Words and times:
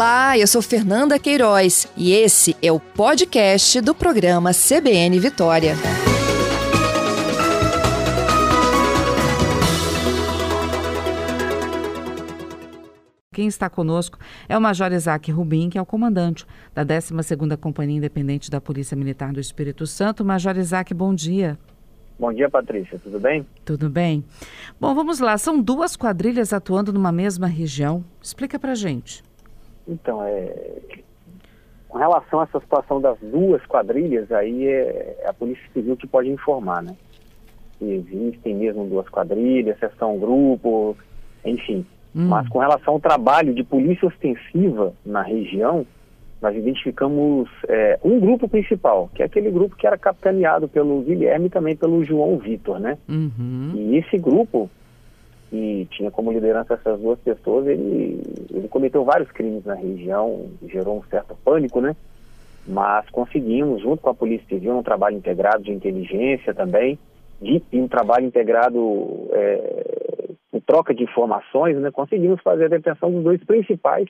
Olá, 0.00 0.38
eu 0.38 0.46
sou 0.46 0.62
Fernanda 0.62 1.18
Queiroz 1.18 1.86
e 1.94 2.14
esse 2.14 2.56
é 2.62 2.72
o 2.72 2.80
podcast 2.80 3.82
do 3.82 3.94
programa 3.94 4.50
CBN 4.50 5.20
Vitória. 5.20 5.74
Quem 13.30 13.46
está 13.46 13.68
conosco 13.68 14.18
é 14.48 14.56
o 14.56 14.60
Major 14.62 14.90
Isaac 14.90 15.30
Rubim, 15.30 15.68
que 15.68 15.76
é 15.76 15.82
o 15.82 15.84
comandante 15.84 16.46
da 16.74 16.82
12ª 16.82 17.58
Companhia 17.58 17.98
Independente 17.98 18.50
da 18.50 18.58
Polícia 18.58 18.96
Militar 18.96 19.34
do 19.34 19.38
Espírito 19.38 19.86
Santo. 19.86 20.24
Major 20.24 20.56
Isaac, 20.56 20.94
bom 20.94 21.14
dia. 21.14 21.58
Bom 22.18 22.32
dia, 22.32 22.48
Patrícia. 22.48 22.98
Tudo 22.98 23.20
bem? 23.20 23.46
Tudo 23.66 23.90
bem. 23.90 24.24
Bom, 24.80 24.94
vamos 24.94 25.20
lá. 25.20 25.36
São 25.36 25.60
duas 25.60 25.94
quadrilhas 25.94 26.54
atuando 26.54 26.90
numa 26.90 27.12
mesma 27.12 27.46
região. 27.46 28.02
Explica 28.22 28.58
pra 28.58 28.74
gente. 28.74 29.22
Então, 29.86 30.22
é... 30.24 30.78
com 31.88 31.98
relação 31.98 32.40
a 32.40 32.44
essa 32.44 32.60
situação 32.60 33.00
das 33.00 33.18
duas 33.20 33.64
quadrilhas, 33.66 34.30
aí 34.32 34.66
é 34.66 35.24
a 35.26 35.32
Polícia 35.32 35.64
Civil 35.72 35.96
que 35.96 36.06
pode 36.06 36.28
informar, 36.28 36.82
né? 36.82 36.96
Se 37.78 37.84
existem 37.84 38.54
mesmo 38.54 38.86
duas 38.86 39.08
quadrilhas, 39.08 39.78
se 39.78 39.88
são 39.98 40.16
um 40.16 40.18
grupo, 40.18 40.96
enfim. 41.44 41.84
Hum. 42.14 42.28
Mas 42.28 42.48
com 42.48 42.58
relação 42.58 42.94
ao 42.94 43.00
trabalho 43.00 43.54
de 43.54 43.62
polícia 43.62 44.06
ostensiva 44.06 44.92
na 45.04 45.22
região, 45.22 45.86
nós 46.40 46.56
identificamos 46.56 47.48
é, 47.68 47.98
um 48.02 48.18
grupo 48.18 48.48
principal, 48.48 49.10
que 49.14 49.22
é 49.22 49.26
aquele 49.26 49.50
grupo 49.50 49.76
que 49.76 49.86
era 49.86 49.98
capitaneado 49.98 50.68
pelo 50.68 51.02
Guilherme 51.02 51.46
e 51.46 51.50
também 51.50 51.76
pelo 51.76 52.02
João 52.04 52.38
Vitor, 52.38 52.80
né? 52.80 52.96
Uhum. 53.08 53.72
E 53.74 53.98
esse 53.98 54.16
grupo, 54.16 54.70
que 55.50 55.88
tinha 55.90 56.10
como 56.10 56.32
liderança 56.32 56.74
essas 56.74 57.00
duas 57.00 57.18
pessoas, 57.18 57.66
ele, 57.66 58.22
ele 58.50 58.68
cometeu 58.68 59.04
vários 59.04 59.30
crimes 59.32 59.64
na 59.64 59.74
região, 59.74 60.48
gerou 60.68 60.98
um 60.98 61.04
certo 61.10 61.36
pânico, 61.44 61.80
né? 61.80 61.96
Mas 62.66 63.10
conseguimos, 63.10 63.82
junto 63.82 64.00
com 64.00 64.10
a 64.10 64.14
Polícia 64.14 64.46
Civil, 64.46 64.78
um 64.78 64.82
trabalho 64.82 65.16
integrado 65.16 65.64
de 65.64 65.72
inteligência 65.72 66.54
também, 66.54 66.98
de, 67.42 67.60
e 67.72 67.80
um 67.80 67.88
trabalho 67.88 68.26
integrado 68.26 69.28
é, 69.32 70.30
em 70.52 70.60
troca 70.60 70.94
de 70.94 71.02
informações, 71.02 71.76
né? 71.76 71.90
Conseguimos 71.90 72.40
fazer 72.42 72.66
a 72.66 72.68
detenção 72.68 73.10
dos 73.10 73.24
dois 73.24 73.42
principais 73.42 74.08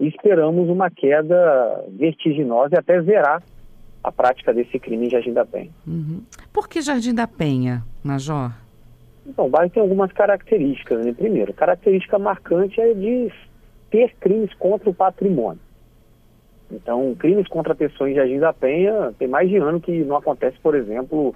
e 0.00 0.08
esperamos 0.08 0.70
uma 0.70 0.90
queda 0.90 1.84
vertiginosa 1.90 2.76
e 2.76 2.78
até 2.78 3.00
zerar 3.02 3.42
a 4.02 4.10
prática 4.10 4.54
desse 4.54 4.78
crime 4.78 5.06
em 5.06 5.10
Jardim 5.10 5.32
da 5.32 5.44
Penha. 5.44 5.70
Uhum. 5.86 6.22
Por 6.52 6.66
que 6.66 6.80
Jardim 6.80 7.14
da 7.14 7.26
Penha, 7.26 7.84
Major? 8.02 8.61
Então, 9.26 9.46
o 9.46 9.48
bairro 9.48 9.70
tem 9.70 9.82
algumas 9.82 10.12
características. 10.12 11.04
Né? 11.04 11.12
Primeiro, 11.12 11.52
característica 11.52 12.18
marcante 12.18 12.80
é 12.80 12.92
de 12.92 13.32
ter 13.90 14.14
crimes 14.20 14.52
contra 14.54 14.90
o 14.90 14.94
patrimônio. 14.94 15.60
Então, 16.70 17.14
crimes 17.16 17.46
contra 17.48 17.74
pessoas 17.74 18.10
em 18.10 18.14
Jardim 18.14 18.38
da 18.38 18.52
Penha, 18.52 19.12
tem 19.18 19.28
mais 19.28 19.48
de 19.48 19.58
ano 19.58 19.80
que 19.80 20.04
não 20.04 20.16
acontece, 20.16 20.56
por 20.62 20.74
exemplo, 20.74 21.34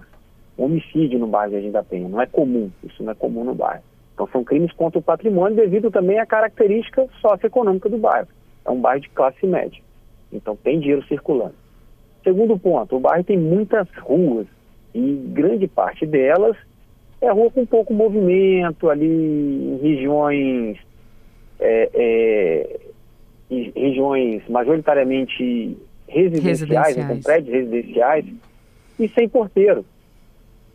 homicídio 0.57 1.19
no 1.19 1.27
bairro 1.27 1.51
de 1.51 1.57
Jardim 1.57 1.71
da 1.71 1.83
Penha. 1.83 2.09
Não 2.09 2.21
é 2.21 2.27
comum, 2.27 2.71
isso 2.83 3.03
não 3.03 3.13
é 3.13 3.15
comum 3.15 3.45
no 3.45 3.55
bairro. 3.55 3.83
Então, 4.15 4.27
são 4.33 4.43
crimes 4.43 4.73
contra 4.73 4.99
o 4.99 5.03
patrimônio 5.03 5.57
devido 5.57 5.91
também 5.91 6.19
à 6.19 6.25
característica 6.25 7.07
socioeconômica 7.21 7.89
do 7.89 7.99
bairro 7.99 8.29
é 8.67 8.71
um 8.71 8.81
bairro 8.81 9.01
de 9.01 9.09
classe 9.11 9.47
média. 9.47 9.81
Então 10.33 10.57
tem 10.57 10.81
dinheiro 10.81 11.07
circulando. 11.07 11.55
Segundo 12.23 12.59
ponto, 12.59 12.97
o 12.97 13.01
bairro 13.01 13.25
tem 13.25 13.39
muitas 13.39 13.89
ruas 13.99 14.47
e 14.93 15.15
grande 15.33 15.69
parte 15.69 16.05
delas 16.05 16.57
é 17.21 17.31
rua 17.31 17.51
com 17.51 17.65
pouco 17.65 17.95
movimento, 17.95 18.89
ali 18.91 19.07
em 19.07 19.79
regiões, 19.83 20.79
é, 21.59 21.91
é, 21.95 22.81
em 23.51 23.73
regiões 23.75 24.43
majoritariamente 24.49 25.77
residenciais, 26.09 26.61
residenciais. 26.61 26.97
Né, 26.97 27.15
com 27.15 27.21
prédios 27.23 27.55
residenciais, 27.55 28.25
e 28.99 29.09
sem 29.09 29.29
porteiro. 29.29 29.85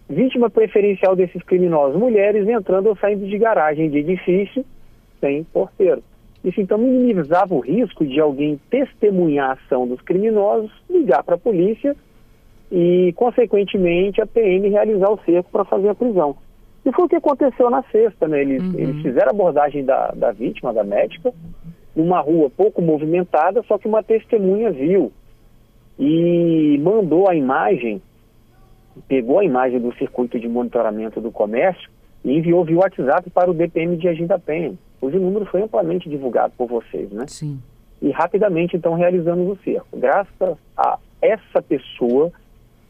Vítima 0.10 0.50
preferencial 0.50 1.16
desses 1.16 1.42
criminosos, 1.44 2.00
mulheres 2.00 2.48
entrando 2.48 2.88
ou 2.88 2.96
saindo 2.98 3.26
de 3.26 3.38
garagem 3.38 3.90
de 3.90 4.00
edifício 4.00 4.66
sem 5.20 5.44
porteiro. 5.46 6.04
Isso 6.44 6.60
então 6.60 6.78
minimizava 6.78 7.54
o 7.54 7.60
risco 7.60 8.06
de 8.06 8.20
alguém 8.20 8.60
testemunhar 8.70 9.52
a 9.52 9.54
ação 9.54 9.88
dos 9.88 10.02
criminosos, 10.02 10.72
ligar 10.90 11.24
para 11.24 11.36
a 11.36 11.38
polícia 11.38 11.96
e, 12.72 13.14
consequentemente, 13.16 14.22
a 14.22 14.26
PM 14.26 14.70
realizar 14.70 15.10
o 15.10 15.20
cerco 15.26 15.50
para 15.52 15.66
fazer 15.66 15.90
a 15.90 15.96
prisão. 15.96 16.36
E 16.86 16.92
foi 16.92 17.06
o 17.06 17.10
que 17.10 17.16
aconteceu 17.16 17.70
na 17.70 17.84
sexta, 17.92 18.28
né? 18.28 18.42
Eles, 18.42 18.64
uhum. 18.64 18.80
eles 18.80 19.02
fizeram 19.02 19.28
a 19.28 19.32
abordagem 19.32 19.84
da, 19.84 20.08
da 20.12 20.32
vítima, 20.32 20.74
da 20.74 20.84
médica, 20.84 21.34
numa 21.96 22.20
rua 22.22 22.50
pouco 22.50 22.82
movimentada, 22.82 23.62
só 23.64 23.78
que 23.78 23.88
uma 23.88 24.02
testemunha 24.02 24.72
viu 24.72 25.12
e 26.00 26.80
mandou 26.82 27.30
a 27.30 27.36
imagem, 27.36 28.02
pegou 29.08 29.40
a 29.40 29.46
imagem 29.46 29.80
do 29.80 29.94
circuito 29.96 30.40
de 30.40 30.48
monitoramento 30.48 31.20
do 31.20 31.32
comércio 31.32 31.90
e 32.24 32.38
enviou 32.38 32.64
via 32.64 32.78
WhatsApp 32.78 33.30
para 33.30 33.52
o 33.52 33.54
DPM 33.54 33.98
de 33.98 34.08
Agenda 34.08 34.40
Penha 34.40 34.74
cujo 35.02 35.20
número 35.20 35.46
foi 35.48 35.64
amplamente 35.64 36.08
divulgado 36.08 36.54
por 36.56 36.68
vocês, 36.68 37.10
né? 37.10 37.26
Sim. 37.28 37.60
E 38.00 38.12
rapidamente, 38.12 38.78
então, 38.78 38.94
realizamos 38.94 39.50
o 39.50 39.64
cerco. 39.64 39.98
Graças 39.98 40.58
a 40.78 41.00
essa 41.20 41.62
pessoa 41.62 42.32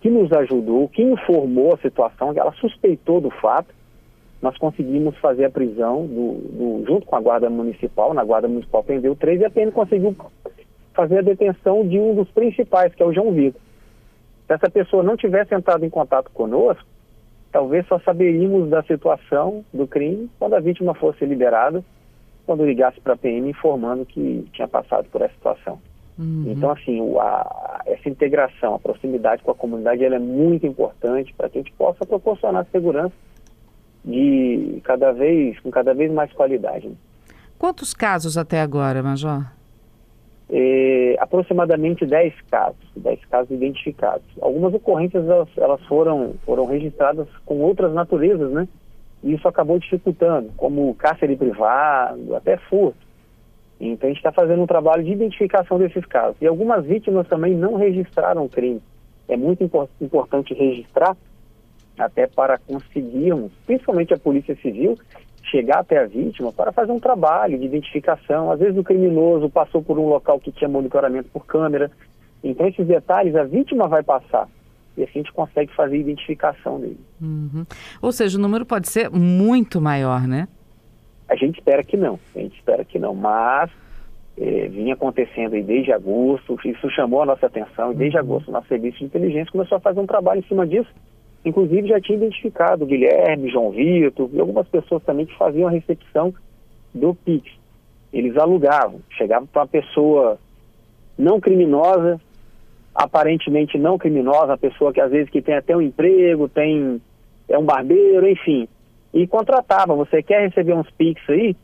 que 0.01 0.09
nos 0.09 0.31
ajudou, 0.34 0.89
que 0.89 1.01
informou 1.01 1.73
a 1.73 1.78
situação, 1.78 2.34
que 2.34 2.39
ela 2.39 2.51
suspeitou 2.53 3.22
do 3.22 3.29
fato, 3.29 3.73
nós 4.41 4.57
conseguimos 4.57 5.16
fazer 5.17 5.45
a 5.45 5.50
prisão 5.50 6.07
do, 6.07 6.34
do, 6.34 6.85
junto 6.88 7.06
com 7.06 7.16
a 7.16 7.22
Guarda 7.22 7.50
Municipal. 7.50 8.13
Na 8.13 8.23
Guarda 8.23 8.47
Municipal 8.47 8.84
prendeu 8.84 9.16
três 9.16 9.39
e 9.39 9.45
a 9.45 9.51
PM 9.51 9.72
conseguiu 9.72 10.16
fazer 10.94 11.19
a 11.19 11.22
detenção 11.22 11.88
de 11.88 12.00
um 12.00 12.16
dos 12.16 12.29
principais, 12.31 12.94
que 12.95 13.03
é 13.03 13.06
o 13.06 13.13
João 13.13 13.31
Vitor. 13.31 13.62
Se 14.47 14.53
essa 14.53 14.69
pessoa 14.69 15.03
não 15.03 15.16
tivesse 15.16 15.53
entrado 15.53 15.85
em 15.85 15.89
contato 15.89 16.31
conosco, 16.31 16.83
talvez 17.51 17.85
só 17.88 18.00
saberíamos 18.00 18.69
da 18.69 18.81
situação 18.83 19.63
do 19.72 19.85
crime 19.85 20.29
quando 20.39 20.56
a 20.56 20.59
vítima 20.59 20.95
fosse 20.95 21.23
liberada 21.23 21.83
quando 22.45 22.66
ligasse 22.66 23.00
para 23.00 23.13
a 23.13 23.18
PM 23.18 23.50
informando 23.50 24.06
que 24.06 24.47
tinha 24.51 24.68
passado 24.68 25.07
por 25.09 25.22
essa 25.22 25.33
situação. 25.35 25.79
Uhum. 26.21 26.45
Então, 26.47 26.69
assim, 26.69 27.01
a, 27.17 27.81
essa 27.87 28.07
integração, 28.07 28.75
a 28.75 28.79
proximidade 28.79 29.41
com 29.41 29.49
a 29.49 29.55
comunidade, 29.55 30.05
ela 30.05 30.17
é 30.17 30.19
muito 30.19 30.67
importante 30.67 31.33
para 31.33 31.49
que 31.49 31.57
a 31.57 31.61
gente 31.61 31.73
possa 31.73 32.05
proporcionar 32.05 32.67
segurança 32.71 33.15
de 34.05 34.79
cada 34.83 35.11
vez, 35.11 35.59
com 35.61 35.71
cada 35.71 35.95
vez 35.95 36.11
mais 36.11 36.31
qualidade. 36.33 36.87
Né? 36.87 36.95
Quantos 37.57 37.93
casos 37.93 38.37
até 38.37 38.61
agora, 38.61 39.01
Major? 39.01 39.45
É, 40.47 41.15
aproximadamente 41.19 42.05
10 42.05 42.33
casos, 42.51 42.85
10 42.95 43.25
casos 43.25 43.51
identificados. 43.51 44.25
Algumas 44.41 44.73
ocorrências 44.75 45.27
elas, 45.27 45.49
elas 45.57 45.81
foram, 45.85 46.35
foram 46.45 46.65
registradas 46.65 47.27
com 47.45 47.61
outras 47.61 47.93
naturezas, 47.93 48.51
né? 48.51 48.67
E 49.23 49.33
isso 49.33 49.47
acabou 49.47 49.79
dificultando, 49.79 50.51
como 50.57 50.93
cárcere 50.95 51.35
privado, 51.35 52.35
até 52.35 52.57
furto. 52.57 53.10
Então 53.90 54.08
a 54.08 54.14
gente 54.14 54.19
está 54.19 54.31
fazendo 54.31 54.62
um 54.62 54.68
trabalho 54.68 55.03
de 55.03 55.12
identificação 55.12 55.80
desses 55.80 56.06
casos. 56.06 56.38
E 56.40 56.46
algumas 56.46 56.86
vítimas 56.86 57.28
também 57.28 57.56
não 57.56 57.75
registraram 57.75 58.47
crime. 58.47 58.81
É 59.28 59.36
muito 59.36 59.64
import 59.64 59.90
importante 60.00 60.53
registrar, 60.53 61.18
até 61.97 62.28
para 62.28 62.59
conseguirmos, 62.59 63.52
principalmente 63.66 64.14
a 64.14 64.18
Polícia 64.18 64.56
Civil, 64.62 64.97
chegar 65.50 65.80
até 65.80 65.97
a 65.97 66.06
vítima 66.06 66.52
para 66.52 66.72
fazer 66.72 66.92
um 66.92 67.00
trabalho 67.00 67.58
de 67.58 67.66
identificação. 67.66 68.52
Às 68.52 68.59
vezes 68.59 68.78
o 68.78 68.84
criminoso 68.84 69.50
passou 69.50 69.81
por 69.81 69.98
um 69.98 70.08
local 70.08 70.40
que 70.40 70.52
tinha 70.52 70.69
monitoramento 70.69 71.30
por 71.30 71.46
câmera. 71.46 71.90
Então 72.44 72.68
esses 72.68 72.86
detalhes 72.86 73.36
a 73.36 73.44
vítima 73.44 73.88
vai 73.88 74.03
passar 74.03 74.48
e 74.96 75.03
assim 75.03 75.19
a 75.19 75.24
gente 75.24 75.34
consegue 75.34 75.74
fazer 75.74 75.96
a 75.96 76.00
identificação 76.00 76.80
dele. 76.80 77.00
Uhum. 77.19 77.66
Ou 78.02 78.12
seja, 78.12 78.38
o 78.38 78.42
número 78.42 78.66
pode 78.66 78.90
ser 78.90 79.09
muito 79.09 79.81
maior, 79.81 80.28
né? 80.28 80.48
A 81.31 81.36
gente 81.38 81.59
espera 81.59 81.81
que 81.81 81.96
não, 81.96 82.19
a 82.36 82.39
gente 82.39 82.57
espera 82.57 82.83
que 82.83 83.00
não, 83.00 83.16
mas 83.16 83.72
eh, 84.38 84.68
vinha 84.68 84.95
acontecendo 84.95 85.54
aí 85.54 85.63
desde 85.63 85.94
agosto, 85.94 86.60
isso 86.66 86.89
chamou 86.89 87.22
a 87.22 87.25
nossa 87.25 87.45
atenção, 87.45 87.94
e 87.94 87.95
desde 87.95 88.18
uhum. 88.18 88.24
agosto 88.24 88.50
o 88.50 88.51
nosso 88.51 88.68
serviço 88.68 88.98
de 88.98 89.06
inteligência 89.06 89.50
começou 89.50 89.78
a 89.78 89.80
fazer 89.80 90.01
um 90.01 90.06
trabalho 90.06 90.39
em 90.39 90.48
cima 90.50 90.68
disso, 90.68 90.89
inclusive 91.45 91.88
já 91.88 92.01
tinha 92.01 92.18
identificado 92.18 92.83
o 92.83 92.86
Guilherme, 92.86 93.50
João 93.50 93.72
Vitor 93.72 94.30
e 94.33 94.42
algumas 94.42 94.68
pessoas 94.68 95.01
também 95.04 95.25
que 95.25 95.38
faziam 95.38 95.69
a 95.69 95.72
recepção 95.72 96.33
do 96.94 97.16
PIX. 97.16 97.50
Eles 98.12 98.36
alugavam, 98.36 99.00
chegavam 99.12 99.48
para 99.48 99.62
uma 99.62 99.68
pessoa 99.69 100.38
não 101.18 101.39
criminosa, 101.39 102.19
aparentemente 102.94 103.77
não 103.77 103.98
criminosa, 103.98 104.51
a 104.51 104.57
pessoa 104.57 104.92
que 104.92 105.00
às 105.00 105.10
vezes 105.10 105.30
que 105.30 105.42
tem 105.42 105.56
até 105.56 105.77
um 105.77 105.81
emprego, 105.81 106.50
tem 106.50 107.01
é 107.48 107.57
um 107.57 107.63
barbeiro, 107.63 108.27
enfim, 108.27 108.68
e 109.13 109.28
contratava, 109.28 109.96
você 109.96 110.24
quer 110.24 110.48
receber 110.48 110.74
uns 110.74 110.90
Pix 110.92 111.22
aí? 111.30 111.56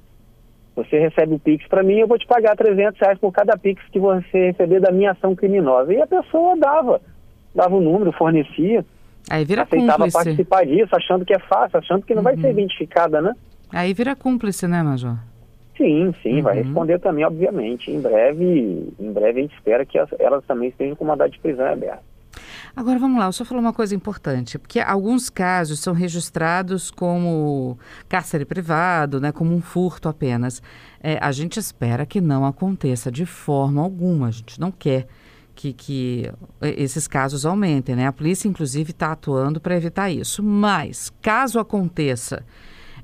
Você 0.76 1.00
recebe 1.00 1.36
o 1.36 1.40
Pix 1.40 1.68
para 1.68 1.82
mim, 1.82 1.96
eu 1.96 2.08
vou 2.08 2.20
te 2.20 2.28
pagar 2.28 2.56
300 2.56 3.00
reais 3.00 3.18
por 3.18 3.32
cada 3.32 3.58
Pix 3.58 3.82
que 3.92 4.00
você 4.00 4.52
receber 4.52 4.80
da 4.80 4.92
minha 4.92 5.12
ação 5.12 5.36
criminosa. 5.36 5.94
E 5.94 6.02
a 6.02 6.06
pessoa 6.06 6.56
dava, 6.56 7.02
dava 7.56 7.76
o 7.76 7.80
um 7.80 7.82
número, 7.82 8.12
fornecia, 8.12 8.86
aí 9.30 9.44
vira 9.44 9.64
aceitava 9.64 10.04
cúmplice. 10.04 10.18
participar 10.18 10.66
disso, 10.66 10.96
achando 10.96 11.26
que 11.26 11.34
é 11.34 11.40
fácil, 11.40 11.80
achando 11.80 12.06
que 12.06 12.14
não 12.14 12.20
uhum. 12.20 12.24
vai 12.26 12.38
ser 12.38 12.52
identificada, 12.52 13.22
né? 13.22 13.34
Aí 13.72 13.94
vira 13.94 14.16
cúmplice, 14.16 14.68
né, 14.68 14.84
Major? 14.84 15.18
Sim, 15.76 16.14
sim, 16.22 16.38
uhum. 16.38 16.42
vai 16.44 16.56
responder 16.56 17.00
também, 17.00 17.26
obviamente. 17.26 17.90
Em 17.92 18.02
breve, 18.02 18.94
em 19.00 19.12
breve 19.12 19.40
a 19.40 19.42
gente 19.44 19.56
espera 19.56 19.86
que 19.86 19.98
as, 19.98 20.10
elas 20.20 20.44
também 20.46 20.70
estejam 20.70 20.96
com 20.96 21.06
mandado 21.06 21.32
de 21.32 21.40
prisão 21.40 21.66
aberta. 21.66 22.04
Agora 22.78 23.00
vamos 23.00 23.18
lá, 23.18 23.28
o 23.28 23.34
senhor 23.34 23.48
falou 23.48 23.60
uma 23.60 23.74
coisa 23.74 23.96
importante, 23.96 24.60
porque 24.60 24.80
alguns 24.80 25.32
casos 25.32 25.80
são 25.80 25.96
registrados 25.96 26.92
como 26.92 27.76
cárcere 28.08 28.46
privado, 28.46 29.20
né, 29.20 29.32
como 29.32 29.56
um 29.56 29.62
furto 29.62 30.08
apenas. 30.08 30.62
É, 31.02 31.18
a 31.20 31.32
gente 31.32 31.60
espera 31.60 32.06
que 32.06 32.22
não 32.22 32.46
aconteça 32.46 33.12
de 33.12 33.26
forma 33.26 33.82
alguma, 33.82 34.28
a 34.28 34.32
gente 34.32 34.60
não 34.60 34.70
quer 34.70 35.08
que, 35.56 35.74
que 35.74 36.32
esses 36.62 37.08
casos 37.08 37.48
aumentem, 37.48 37.96
né? 37.96 38.06
A 38.06 38.14
polícia, 38.14 38.48
inclusive, 38.48 38.92
está 38.92 39.12
atuando 39.12 39.60
para 39.60 39.76
evitar 39.76 40.12
isso. 40.12 40.44
Mas, 40.44 41.12
caso 41.20 41.58
aconteça, 41.58 42.46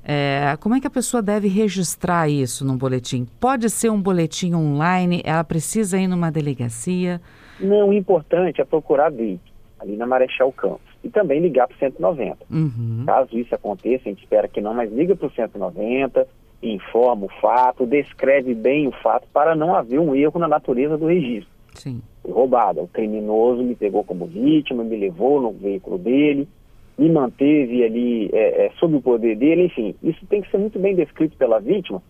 é, 0.04 0.56
como 0.60 0.76
é 0.76 0.80
que 0.80 0.86
a 0.86 0.90
pessoa 0.90 1.20
deve 1.20 1.48
registrar 1.48 2.28
isso 2.28 2.64
num 2.64 2.76
boletim? 2.76 3.26
Pode 3.40 3.68
ser 3.68 3.90
um 3.90 4.00
boletim 4.00 4.54
online? 4.54 5.20
Ela 5.24 5.42
precisa 5.42 5.98
ir 5.98 6.06
numa 6.06 6.30
delegacia? 6.30 7.20
Não, 7.58 7.88
o 7.88 7.92
importante 7.92 8.60
é 8.60 8.64
procurar 8.64 9.10
vídeo 9.10 9.53
ali 9.84 9.96
na 9.96 10.06
Marechal 10.06 10.50
Campos. 10.52 10.92
E 11.02 11.08
também 11.08 11.40
ligar 11.40 11.68
para 11.68 11.76
o 11.76 11.78
190. 11.78 12.38
Uhum. 12.50 13.04
Caso 13.06 13.38
isso 13.38 13.54
aconteça, 13.54 14.04
a 14.06 14.08
gente 14.10 14.22
espera 14.22 14.48
que 14.48 14.60
não, 14.60 14.74
mas 14.74 14.92
liga 14.92 15.14
para 15.14 15.26
o 15.26 15.30
190, 15.30 16.26
informa 16.62 17.26
o 17.26 17.40
fato, 17.40 17.86
descreve 17.86 18.54
bem 18.54 18.88
o 18.88 18.92
fato 18.92 19.26
para 19.32 19.54
não 19.54 19.74
haver 19.74 20.00
um 20.00 20.14
erro 20.14 20.40
na 20.40 20.48
natureza 20.48 20.96
do 20.96 21.06
registro. 21.06 21.52
Sim. 21.74 22.00
Foi 22.22 22.32
roubada. 22.32 22.82
O 22.82 22.88
criminoso 22.88 23.62
me 23.62 23.74
pegou 23.74 24.02
como 24.02 24.26
vítima, 24.26 24.82
me 24.82 24.96
levou 24.96 25.40
no 25.40 25.52
veículo 25.52 25.98
dele, 25.98 26.48
me 26.96 27.10
manteve 27.10 27.84
ali 27.84 28.30
é, 28.32 28.66
é, 28.66 28.70
sob 28.78 28.96
o 28.96 29.02
poder 29.02 29.36
dele, 29.36 29.66
enfim. 29.66 29.94
Isso 30.02 30.24
tem 30.26 30.40
que 30.40 30.50
ser 30.50 30.58
muito 30.58 30.78
bem 30.78 30.94
descrito 30.94 31.36
pela 31.36 31.60
vítima 31.60 32.02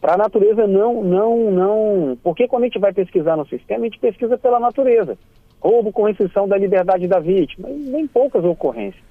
para 0.00 0.14
a 0.14 0.16
natureza 0.16 0.66
não, 0.66 1.04
não, 1.04 1.50
não. 1.50 2.18
Porque 2.22 2.48
quando 2.48 2.62
a 2.62 2.66
gente 2.66 2.78
vai 2.78 2.92
pesquisar 2.92 3.36
no 3.36 3.46
sistema, 3.46 3.80
a 3.80 3.84
gente 3.84 3.98
pesquisa 3.98 4.38
pela 4.38 4.58
natureza 4.58 5.18
roubo 5.60 5.92
com 5.92 6.04
restrição 6.04 6.48
da 6.48 6.56
liberdade 6.56 7.06
da 7.06 7.20
vítima, 7.20 7.68
nem 7.68 8.06
poucas 8.06 8.44
ocorrências. 8.44 9.04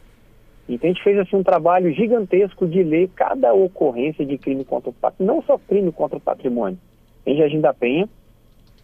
Então 0.68 0.90
a 0.90 0.94
gente 0.94 1.04
fez 1.04 1.18
assim, 1.18 1.36
um 1.36 1.44
trabalho 1.44 1.92
gigantesco 1.94 2.68
de 2.68 2.84
ler 2.84 3.10
cada 3.16 3.54
ocorrência 3.54 4.26
de 4.26 4.38
crime 4.38 4.64
contra 4.64 4.90
o 4.90 4.94
patrimônio, 4.94 5.36
não 5.36 5.44
só 5.46 5.58
crime 5.58 5.92
contra 5.92 6.18
o 6.18 6.22
patrimônio, 6.22 6.78
em 7.26 7.38
Jardim 7.38 7.60
da 7.60 7.74
Penha, 7.74 8.08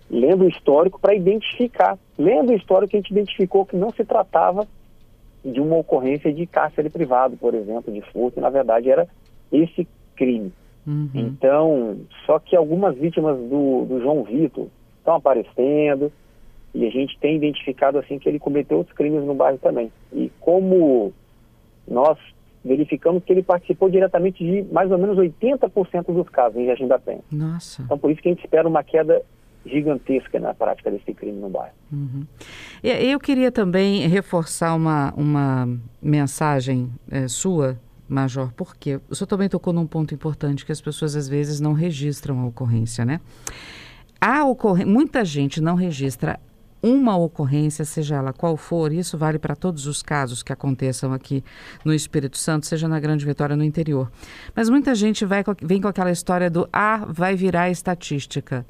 lendo 0.09 0.45
o 0.45 0.49
histórico 0.49 0.99
para 0.99 1.15
identificar. 1.15 1.97
Lendo 2.17 2.51
o 2.51 2.55
histórico 2.55 2.95
a 2.95 2.99
gente 2.99 3.11
identificou 3.11 3.65
que 3.65 3.75
não 3.75 3.91
se 3.91 4.03
tratava 4.03 4.67
de 5.43 5.59
uma 5.59 5.77
ocorrência 5.77 6.33
de 6.33 6.45
cárcere 6.47 6.89
privado, 6.89 7.37
por 7.37 7.53
exemplo, 7.53 7.93
de 7.93 8.01
furto, 8.11 8.41
na 8.41 8.49
verdade 8.49 8.89
era 8.89 9.07
esse 9.51 9.87
crime. 10.15 10.51
Uhum. 10.87 11.09
Então, 11.13 11.97
só 12.25 12.39
que 12.39 12.55
algumas 12.55 12.95
vítimas 12.95 13.37
do, 13.37 13.85
do 13.85 13.99
João 14.01 14.23
Vitor 14.23 14.67
estão 14.97 15.15
aparecendo, 15.15 16.11
e 16.75 16.85
a 16.85 16.89
gente 16.89 17.17
tem 17.19 17.37
identificado 17.37 17.97
assim 17.97 18.19
que 18.19 18.27
ele 18.27 18.37
cometeu 18.37 18.77
outros 18.77 18.95
crimes 18.95 19.23
no 19.23 19.33
bairro 19.33 19.57
também. 19.57 19.89
E 20.11 20.29
como 20.41 21.13
nós 21.87 22.17
verificamos 22.63 23.23
que 23.23 23.31
ele 23.31 23.41
participou 23.41 23.89
diretamente 23.89 24.43
de 24.43 24.63
mais 24.73 24.91
ou 24.91 24.97
menos 24.97 25.17
80% 25.17 26.13
dos 26.13 26.27
casos 26.29 26.59
em 26.59 26.65
Jardim 26.65 26.87
da 26.87 26.99
Penha. 26.99 27.21
Nossa. 27.31 27.81
Então 27.81 27.97
por 27.97 28.11
isso 28.11 28.21
que 28.21 28.27
a 28.27 28.31
gente 28.33 28.43
espera 28.43 28.67
uma 28.67 28.83
queda 28.83 29.21
gigantesca 29.65 30.37
na 30.37 30.53
prática 30.53 30.91
desse 30.91 31.13
crime 31.13 31.39
no 31.39 31.49
bairro. 31.49 31.73
Uhum. 31.91 32.25
Eu 32.83 33.19
queria 33.19 33.51
também 33.51 34.07
reforçar 34.07 34.75
uma, 34.75 35.13
uma 35.15 35.67
mensagem 36.01 36.89
é, 37.09 37.27
sua, 37.27 37.79
Major, 38.07 38.53
porque 38.55 38.99
o 39.09 39.15
senhor 39.15 39.27
também 39.27 39.49
tocou 39.49 39.73
num 39.73 39.87
ponto 39.87 40.13
importante 40.13 40.63
que 40.63 40.71
as 40.71 40.79
pessoas 40.79 41.15
às 41.15 41.27
vezes 41.27 41.59
não 41.59 41.73
registram 41.73 42.39
a 42.41 42.45
ocorrência, 42.45 43.03
né? 43.03 43.19
A 44.21 44.45
ocorrência, 44.45 44.91
muita 44.91 45.25
gente 45.25 45.59
não 45.59 45.73
registra 45.73 46.39
uma 46.85 47.17
ocorrência, 47.17 47.83
seja 47.83 48.17
ela 48.17 48.31
qual 48.31 48.55
for, 48.55 48.93
isso 48.93 49.17
vale 49.17 49.39
para 49.39 49.55
todos 49.55 49.87
os 49.87 50.03
casos 50.03 50.43
que 50.43 50.53
aconteçam 50.53 51.11
aqui 51.11 51.43
no 51.83 51.91
Espírito 51.91 52.37
Santo, 52.37 52.67
seja 52.67 52.87
na 52.87 52.99
Grande 52.99 53.25
Vitória 53.25 53.55
no 53.55 53.63
interior. 53.63 54.11
Mas 54.55 54.69
muita 54.69 54.93
gente 54.93 55.25
vai, 55.25 55.43
vem 55.63 55.81
com 55.81 55.87
aquela 55.87 56.11
história 56.11 56.47
do 56.47 56.69
ah, 56.71 57.03
vai 57.09 57.35
virar 57.35 57.71
estatística. 57.71 58.63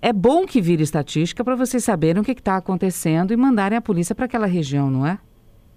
É 0.00 0.12
bom 0.12 0.46
que 0.46 0.60
vire 0.60 0.84
estatística 0.84 1.42
para 1.42 1.56
vocês 1.56 1.82
saberem 1.82 2.22
o 2.22 2.24
que 2.24 2.30
está 2.30 2.56
acontecendo 2.56 3.32
e 3.32 3.36
mandarem 3.36 3.76
a 3.76 3.82
polícia 3.82 4.14
para 4.14 4.26
aquela 4.26 4.46
região, 4.46 4.88
não 4.88 5.04
é? 5.04 5.18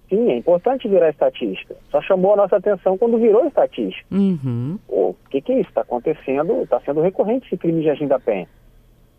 Sim, 0.10 0.30
é 0.30 0.38
importante 0.38 0.88
virar 0.88 1.10
estatística. 1.10 1.76
Só 1.90 2.02
chamou 2.04 2.34
a 2.34 2.38
nossa 2.38 2.58
atenção 2.58 2.98
quando 3.00 3.18
virou 3.18 3.48
estatística. 3.48 4.06
Uhum. 4.12 4.78
O 4.88 5.16
que, 5.32 5.42
que 5.42 5.52
é 5.54 5.60
isso? 5.62 5.70
Está 5.70 5.82
acontecendo, 5.82 6.62
está 6.62 6.80
sendo 6.82 7.02
recorrente 7.02 7.48
esse 7.48 7.58
crime 7.58 7.82
de 7.82 7.90
Agenda 7.90 8.20
Penha 8.20 8.48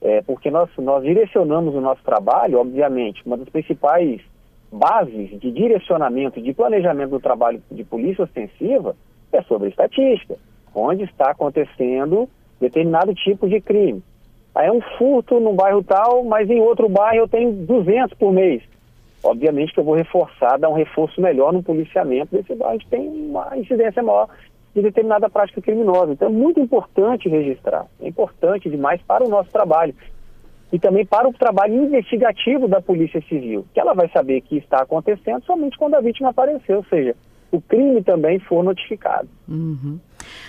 é, 0.01 0.23
porque 0.23 0.51
nós, 0.51 0.71
nós 0.79 1.03
direcionamos 1.03 1.75
o 1.75 1.81
nosso 1.81 2.03
trabalho, 2.03 2.59
obviamente, 2.59 3.23
uma 3.27 3.37
das 3.37 3.49
principais 3.49 4.21
bases 4.73 5.39
de 5.39 5.51
direcionamento, 5.51 6.41
de 6.41 6.55
planejamento 6.55 7.11
do 7.11 7.21
trabalho 7.21 7.63
de 7.71 7.85
polícia 7.85 8.25
ostensiva 8.25 8.97
é 9.33 9.43
sobre 9.43 9.69
estatística, 9.69 10.37
onde 10.75 11.05
está 11.05 11.31
acontecendo 11.31 12.29
determinado 12.61 13.15
tipo 13.15 13.49
de 13.49 13.61
crime. 13.61 14.03
Aí 14.55 14.69
é 14.69 14.73
um 14.73 14.81
furto 14.99 15.39
num 15.39 15.55
bairro 15.55 15.83
tal, 15.83 16.25
mas 16.25 16.49
em 16.49 16.61
outro 16.61 16.89
bairro 16.89 17.25
eu 17.25 17.29
tenho 17.29 17.53
200 17.53 18.17
por 18.17 18.33
mês. 18.33 18.63
Obviamente 19.23 19.73
que 19.73 19.81
eu 19.81 19.85
vou 19.85 19.95
reforçar, 19.95 20.59
dar 20.59 20.69
um 20.69 20.75
reforço 20.75 21.21
melhor 21.21 21.53
no 21.53 21.63
policiamento 21.63 22.35
desse 22.35 22.55
bairro 22.55 22.79
que 22.79 22.89
tem 22.89 23.07
uma 23.07 23.57
incidência 23.57 24.03
maior 24.03 24.29
de 24.75 24.83
determinada 24.83 25.29
prática 25.29 25.61
criminosa. 25.61 26.13
Então 26.13 26.29
é 26.29 26.33
muito 26.33 26.61
importante 26.61 27.29
registrar, 27.29 27.87
é 28.01 28.09
importante 28.09 28.71
demais 28.71 29.01
para 29.03 29.25
o 29.25 29.29
nosso 29.29 29.51
trabalho 29.51 29.95
e 30.73 30.79
também 30.79 31.05
para 31.05 31.29
o 31.29 31.33
trabalho 31.33 31.75
investigativo 31.75 32.69
da 32.69 32.81
Polícia 32.81 33.21
Civil, 33.23 33.67
que 33.75 33.81
ela 33.81 33.93
vai 33.93 34.09
saber 34.11 34.41
que 34.43 34.57
está 34.57 34.83
acontecendo 34.83 35.45
somente 35.45 35.77
quando 35.77 35.95
a 35.95 36.01
vítima 36.01 36.31
apareceu, 36.31 36.79
ou 36.79 36.85
seja, 36.85 37.17
o 37.51 37.61
crime 37.61 38.03
também 38.05 38.39
for 38.39 38.63
notificado. 38.63 39.29
Uhum. 39.49 39.99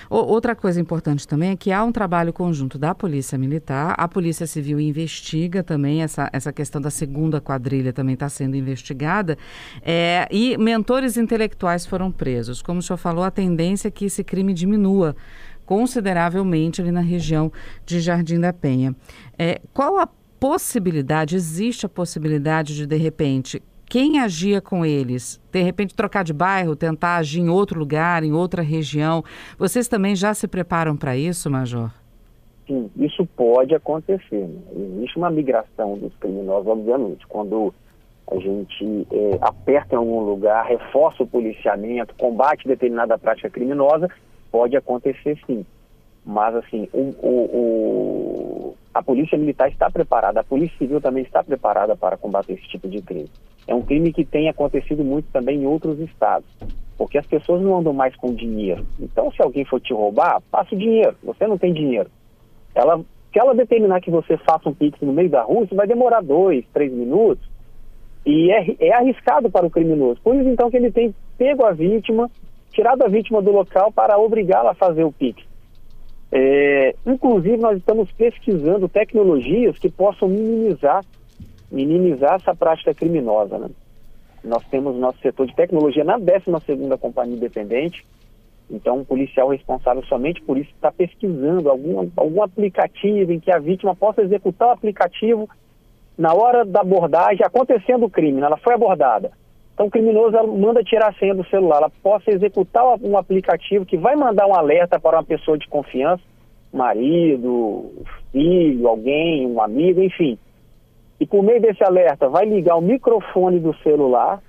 Outra 0.10 0.56
coisa 0.56 0.80
importante 0.80 1.28
também 1.28 1.52
é 1.52 1.56
que 1.56 1.72
há 1.72 1.84
um 1.84 1.92
trabalho 1.92 2.34
conjunto 2.34 2.78
da 2.78 2.94
Polícia 2.94 3.38
Militar, 3.38 3.96
a 3.98 4.08
Polícia 4.08 4.46
Civil 4.46 4.80
investiga 4.80 5.64
também, 5.64 6.02
essa, 6.02 6.30
essa 6.34 6.52
questão 6.52 6.82
da 6.82 6.90
segunda 6.90 7.40
quadrilha 7.40 7.94
também 7.94 8.14
está 8.14 8.30
sendo 8.30 8.56
investigada, 8.56 9.38
é, 9.82 10.28
e 10.32 10.58
mentores 10.58 11.18
intelectuais 11.18 11.86
foram 11.86 12.12
presos. 12.12 12.62
Como 12.62 12.80
o 12.80 12.82
senhor 12.82 12.98
falou, 12.98 13.24
a 13.24 13.32
tendência 13.32 13.88
é 13.88 13.92
que 13.92 14.06
esse 14.06 14.24
crime 14.24 14.54
diminua 14.54 15.16
consideravelmente 15.66 16.82
ali 16.82 16.92
na 16.92 17.00
região 17.00 17.52
de 17.86 18.02
Jardim 18.02 18.40
da 18.40 18.52
Penha. 18.52 18.96
É, 19.38 19.62
qual 19.74 19.98
a 20.00 20.10
possibilidade, 20.42 21.36
existe 21.36 21.86
a 21.86 21.90
possibilidade 21.90 22.76
de, 22.76 22.88
de 22.88 22.98
repente, 22.98 23.62
quem 23.92 24.22
agia 24.22 24.62
com 24.62 24.86
eles, 24.86 25.38
de 25.52 25.62
repente 25.62 25.94
trocar 25.94 26.24
de 26.24 26.32
bairro, 26.32 26.78
tentar 26.78 27.18
agir 27.18 27.42
em 27.42 27.50
outro 27.50 27.78
lugar, 27.78 28.24
em 28.24 28.32
outra 28.32 28.62
região, 28.62 29.22
vocês 29.60 29.90
também 29.90 30.16
já 30.16 30.34
se 30.34 30.48
preparam 30.48 30.96
para 30.96 31.18
isso, 31.18 31.52
Major? 31.52 31.92
Sim, 32.66 32.90
isso 32.96 33.26
pode 33.36 33.76
acontecer. 33.76 34.48
Né? 34.48 34.62
Existe 34.96 35.18
uma 35.18 35.30
migração 35.30 35.98
dos 35.98 36.16
criminosos, 36.16 36.68
obviamente. 36.68 37.28
Quando 37.28 37.74
a 38.32 38.36
gente 38.38 39.06
é, 39.12 39.38
aperta 39.42 39.96
em 39.96 39.98
algum 39.98 40.22
lugar, 40.22 40.66
reforça 40.68 41.24
o 41.24 41.28
policiamento, 41.28 42.16
combate 42.16 42.70
determinada 42.70 43.18
prática 43.18 43.50
criminosa, 43.50 44.08
pode 44.50 44.78
acontecer 44.78 45.38
sim. 45.46 45.66
Mas, 46.26 46.56
assim, 46.56 46.88
o, 46.94 47.14
o, 47.22 47.36
o, 47.58 48.76
a 48.94 49.04
polícia 49.04 49.38
militar 49.38 49.70
está 49.70 49.90
preparada, 49.90 50.40
a 50.40 50.46
polícia 50.46 50.78
civil 50.78 51.02
também 51.02 51.24
está 51.24 51.44
preparada 51.44 51.94
para 51.94 52.16
combater 52.16 52.54
esse 52.54 52.70
tipo 52.70 52.88
de 52.88 53.02
crime. 53.02 53.30
É 53.68 53.76
um 53.76 53.82
crime 53.82 54.12
que 54.12 54.26
tem 54.26 54.50
acontecido 54.50 55.04
muito 55.04 55.28
também 55.32 55.62
em 55.62 55.66
outros 55.66 56.00
estados, 56.00 56.48
porque 56.98 57.18
as 57.18 57.26
pessoas 57.26 57.62
não 57.62 57.78
andam 57.78 57.94
mais 57.94 58.16
com 58.16 58.34
dinheiro. 58.34 58.86
Então, 59.00 59.32
se 59.32 59.42
alguém 59.42 59.66
for 59.66 59.80
te 59.80 59.94
roubar, 59.94 60.42
passa 60.52 60.76
o 60.76 60.78
dinheiro. 60.78 61.16
Você 61.24 61.48
não 61.48 61.58
tem 61.58 61.74
dinheiro. 61.74 62.10
Ela, 62.74 63.00
se 63.32 63.40
ela 63.40 63.54
determinar 63.54 64.02
que 64.02 64.12
você 64.12 64.38
faça 64.38 64.70
um 64.70 64.74
pix 64.74 65.00
no 65.02 65.14
meio 65.14 65.30
da 65.30 65.44
rua, 65.44 65.64
isso 65.64 65.76
vai 65.76 65.88
demorar 65.88 66.22
dois, 66.22 66.66
três 66.74 66.92
minutos. 66.92 67.50
E 68.26 68.52
é, 68.52 68.76
é 68.80 68.94
arriscado 68.94 69.50
para 69.50 69.66
o 69.66 69.70
criminoso. 69.70 70.20
Por 70.22 70.36
isso, 70.36 70.50
então, 70.50 70.70
que 70.70 70.78
ele 70.78 70.92
tem 70.92 71.14
pego 71.38 71.66
a 71.66 71.72
vítima, 71.72 72.30
tirado 72.72 73.04
a 73.04 73.08
vítima 73.08 73.42
do 73.42 73.52
local 73.52 73.92
para 73.92 74.18
obrigá-la 74.18 74.72
a 74.72 74.76
fazer 74.76 75.04
o 75.04 75.12
pix. 75.12 75.44
É, 76.32 76.96
inclusive, 77.06 77.58
nós 77.58 77.78
estamos 77.78 78.12
pesquisando 78.12 78.88
tecnologias 78.88 79.78
que 79.78 79.90
possam 79.90 80.30
minimizar 80.30 81.04
minimizar 81.72 82.36
essa 82.36 82.54
prática 82.54 82.94
criminosa. 82.94 83.58
Né? 83.58 83.70
Nós 84.44 84.64
temos 84.70 84.96
nosso 84.96 85.20
setor 85.20 85.48
de 85.48 85.56
tecnologia 85.56 86.04
na 86.04 86.20
12ª 86.20 86.98
Companhia 86.98 87.36
Independente, 87.36 88.06
então 88.70 89.00
um 89.00 89.06
policial 89.06 89.50
responsável 89.50 90.04
somente 90.06 90.42
por 90.42 90.58
isso 90.58 90.72
está 90.72 90.92
pesquisando 90.92 91.70
algum, 91.70 92.10
algum 92.16 92.42
aplicativo 92.42 93.32
em 93.32 93.40
que 93.40 93.52
a 93.52 93.60
vítima 93.60 93.96
possa 93.96 94.22
executar 94.22 94.70
o 94.70 94.72
aplicativo 94.72 95.50
na 96.18 96.34
hora 96.34 96.66
da 96.66 96.82
abordagem, 96.82 97.46
acontecendo 97.46 98.06
o 98.06 98.10
crime, 98.10 98.40
né? 98.40 98.48
ela 98.48 98.58
foi 98.58 98.74
abordada. 98.74 99.32
Então 99.74 99.88
o 99.88 99.92
criminoso 99.92 100.38
manda 100.48 100.84
tirar 100.84 101.10
a 101.10 101.14
senha 101.14 101.34
do 101.34 101.46
celular, 101.46 101.78
ela 101.78 101.92
possa 102.04 102.30
executar 102.30 102.84
um 103.02 103.18
aplicativo 103.18 103.86
que 103.86 103.98
vai 103.98 104.16
mandar 104.16 104.46
um 104.46 104.54
alerta 104.54 105.00
para 105.00 105.18
uma 105.18 105.24
pessoa 105.24 105.58
de 105.58 105.68
confiança 105.68 106.22
marido, 106.72 107.92
filho, 108.32 108.88
alguém, 108.88 109.46
um 109.46 109.62
amigo, 109.62 110.02
enfim. 110.02 110.38
E 111.22 111.26
por 111.28 111.44
meio 111.44 111.62
desse 111.62 111.84
alerta, 111.84 112.28
vai 112.28 112.46
ligar 112.46 112.76
o 112.76 112.82
microfone 112.82 113.60
do 113.60 113.76
celular 113.84 114.42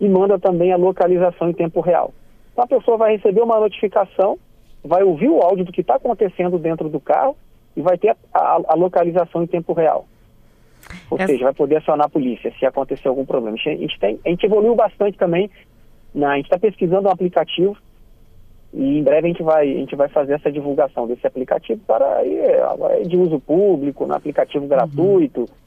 e 0.00 0.08
manda 0.08 0.38
também 0.38 0.72
a 0.72 0.76
localização 0.78 1.50
em 1.50 1.52
tempo 1.52 1.82
real. 1.82 2.10
Então 2.50 2.64
a 2.64 2.66
pessoa 2.66 2.96
vai 2.96 3.14
receber 3.14 3.42
uma 3.42 3.60
notificação, 3.60 4.38
vai 4.82 5.02
ouvir 5.02 5.28
o 5.28 5.42
áudio 5.42 5.66
do 5.66 5.72
que 5.72 5.82
está 5.82 5.96
acontecendo 5.96 6.58
dentro 6.58 6.88
do 6.88 6.98
carro 6.98 7.36
e 7.76 7.82
vai 7.82 7.98
ter 7.98 8.16
a, 8.32 8.38
a, 8.38 8.62
a 8.68 8.74
localização 8.74 9.42
em 9.42 9.46
tempo 9.46 9.74
real. 9.74 10.06
Ou 11.10 11.18
Essa... 11.18 11.26
seja, 11.26 11.44
vai 11.44 11.52
poder 11.52 11.76
acionar 11.76 12.06
a 12.06 12.10
polícia 12.10 12.50
se 12.58 12.64
acontecer 12.64 13.08
algum 13.08 13.26
problema. 13.26 13.54
A 13.54 13.60
gente, 13.60 14.00
tem, 14.00 14.18
a 14.24 14.28
gente 14.30 14.46
evoluiu 14.46 14.74
bastante 14.74 15.18
também, 15.18 15.50
na, 16.14 16.30
a 16.30 16.36
gente 16.36 16.46
está 16.46 16.58
pesquisando 16.58 17.08
um 17.08 17.12
aplicativo 17.12 17.76
e 18.72 19.00
em 19.00 19.02
breve 19.02 19.26
a 19.26 19.30
gente 19.32 19.42
vai, 19.42 19.70
a 19.70 19.78
gente 19.80 19.94
vai 19.94 20.08
fazer 20.08 20.32
essa 20.32 20.50
divulgação 20.50 21.06
desse 21.06 21.26
aplicativo 21.26 21.82
para 21.86 22.24
é, 22.24 23.02
de 23.06 23.18
uso 23.18 23.38
público, 23.38 24.06
no 24.06 24.14
aplicativo 24.14 24.64
uhum. 24.64 24.68
gratuito. 24.70 25.40
Uhum. 25.40 25.65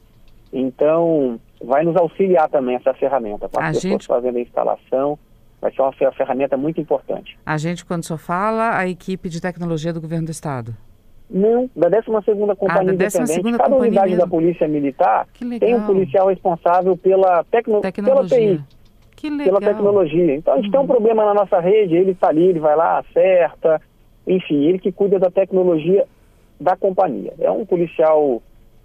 Então, 0.52 1.38
vai 1.62 1.84
nos 1.84 1.96
auxiliar 1.96 2.48
também 2.48 2.76
essa 2.76 2.92
ferramenta, 2.94 3.48
para 3.48 3.68
as 3.68 3.76
pessoas 3.76 3.92
gente... 3.92 4.06
fazendo 4.06 4.36
a 4.36 4.40
instalação. 4.40 5.18
Vai 5.60 5.70
ser 5.72 5.82
uma 5.82 6.12
ferramenta 6.12 6.56
muito 6.56 6.80
importante. 6.80 7.38
A 7.44 7.58
gente, 7.58 7.84
quando 7.84 8.02
senhor 8.02 8.18
fala, 8.18 8.78
a 8.78 8.88
equipe 8.88 9.28
de 9.28 9.42
tecnologia 9.42 9.92
do 9.92 10.00
governo 10.00 10.24
do 10.24 10.30
estado? 10.30 10.74
Não, 11.28 11.70
da 11.76 11.88
12 11.88 12.06
Companhia 12.56 12.80
ah, 12.80 12.84
da 12.84 12.92
Independente, 12.92 13.58
cada 13.58 13.76
unidade 13.76 14.10
mesmo. 14.10 14.24
da 14.24 14.26
Polícia 14.26 14.66
Militar 14.66 15.28
tem 15.60 15.76
um 15.76 15.86
policial 15.86 16.28
responsável 16.28 16.96
pela, 16.96 17.44
tecno, 17.44 17.80
pela 17.80 18.26
TI. 18.26 18.60
Que 19.14 19.30
legal. 19.30 19.60
Pela 19.60 19.72
tecnologia. 19.72 20.34
Então 20.34 20.54
a 20.54 20.56
gente 20.56 20.66
uhum. 20.66 20.72
tem 20.72 20.80
um 20.80 20.86
problema 20.86 21.24
na 21.26 21.34
nossa 21.34 21.60
rede, 21.60 21.94
ele 21.94 22.12
está 22.12 22.28
ali, 22.28 22.46
ele 22.46 22.58
vai 22.58 22.74
lá, 22.74 22.98
acerta, 22.98 23.80
enfim, 24.26 24.64
ele 24.64 24.78
que 24.78 24.90
cuida 24.90 25.18
da 25.20 25.30
tecnologia 25.30 26.04
da 26.58 26.74
companhia. 26.74 27.32
É 27.38 27.50
um 27.50 27.64
policial, 27.64 28.42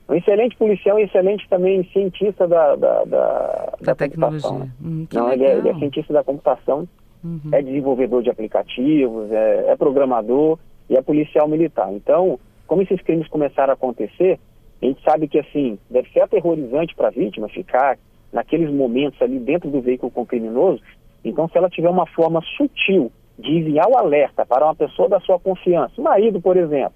um 0.08 0.14
excelente 0.14 0.56
policial 0.56 1.00
e 1.00 1.04
excelente 1.04 1.48
também 1.50 1.84
cientista 1.92 2.48
da, 2.48 2.76
da, 2.76 3.04
da, 3.06 3.06
da, 3.06 3.74
da 3.82 3.96
tecnologia. 3.96 4.52
Né? 4.52 4.70
Hum, 4.84 5.08
Não, 5.12 5.32
ele 5.32 5.44
é, 5.44 5.58
ele 5.58 5.70
é, 5.70 5.74
cientista 5.76 6.14
da 6.14 6.24
computação, 6.24 6.88
uhum. 7.24 7.40
é 7.52 7.62
desenvolvedor 7.62 8.22
de 8.22 8.30
aplicativos, 8.30 9.32
é, 9.32 9.72
é 9.72 9.76
programador 9.76 10.60
e 10.90 10.96
é 10.96 11.02
policial 11.02 11.48
militar. 11.48 11.92
Então, 11.92 12.40
como 12.68 12.84
esses 12.84 13.02
crimes 13.02 13.28
começaram 13.28 13.72
a 13.72 13.74
acontecer, 13.74 14.40
a 14.82 14.86
gente 14.86 15.02
sabe 15.04 15.28
que 15.28 15.40
assim, 15.40 15.80
deve 15.90 16.10
ser 16.12 16.22
aterrorizante 16.22 16.96
para 16.96 17.08
a 17.08 17.12
vítima 17.12 17.50
ficar 17.50 17.98
naqueles 18.32 18.72
momentos 18.72 19.20
ali 19.22 19.40
dentro 19.40 19.70
do 19.70 19.82
veículo 19.82 20.12
com 20.12 20.22
o 20.22 20.26
criminoso. 20.26 20.82
Então, 21.24 21.48
se 21.48 21.58
ela 21.58 21.70
tiver 21.70 21.90
uma 21.90 22.06
forma 22.06 22.42
sutil 22.56 23.12
de 23.40 23.52
enviar 23.52 23.88
o 23.88 23.98
alerta 23.98 24.46
para 24.46 24.66
uma 24.66 24.76
pessoa 24.76 25.10
da 25.10 25.20
sua 25.22 25.40
confiança, 25.40 25.94
o 25.98 26.04
marido, 26.04 26.40
por 26.40 26.56
exemplo, 26.56 26.94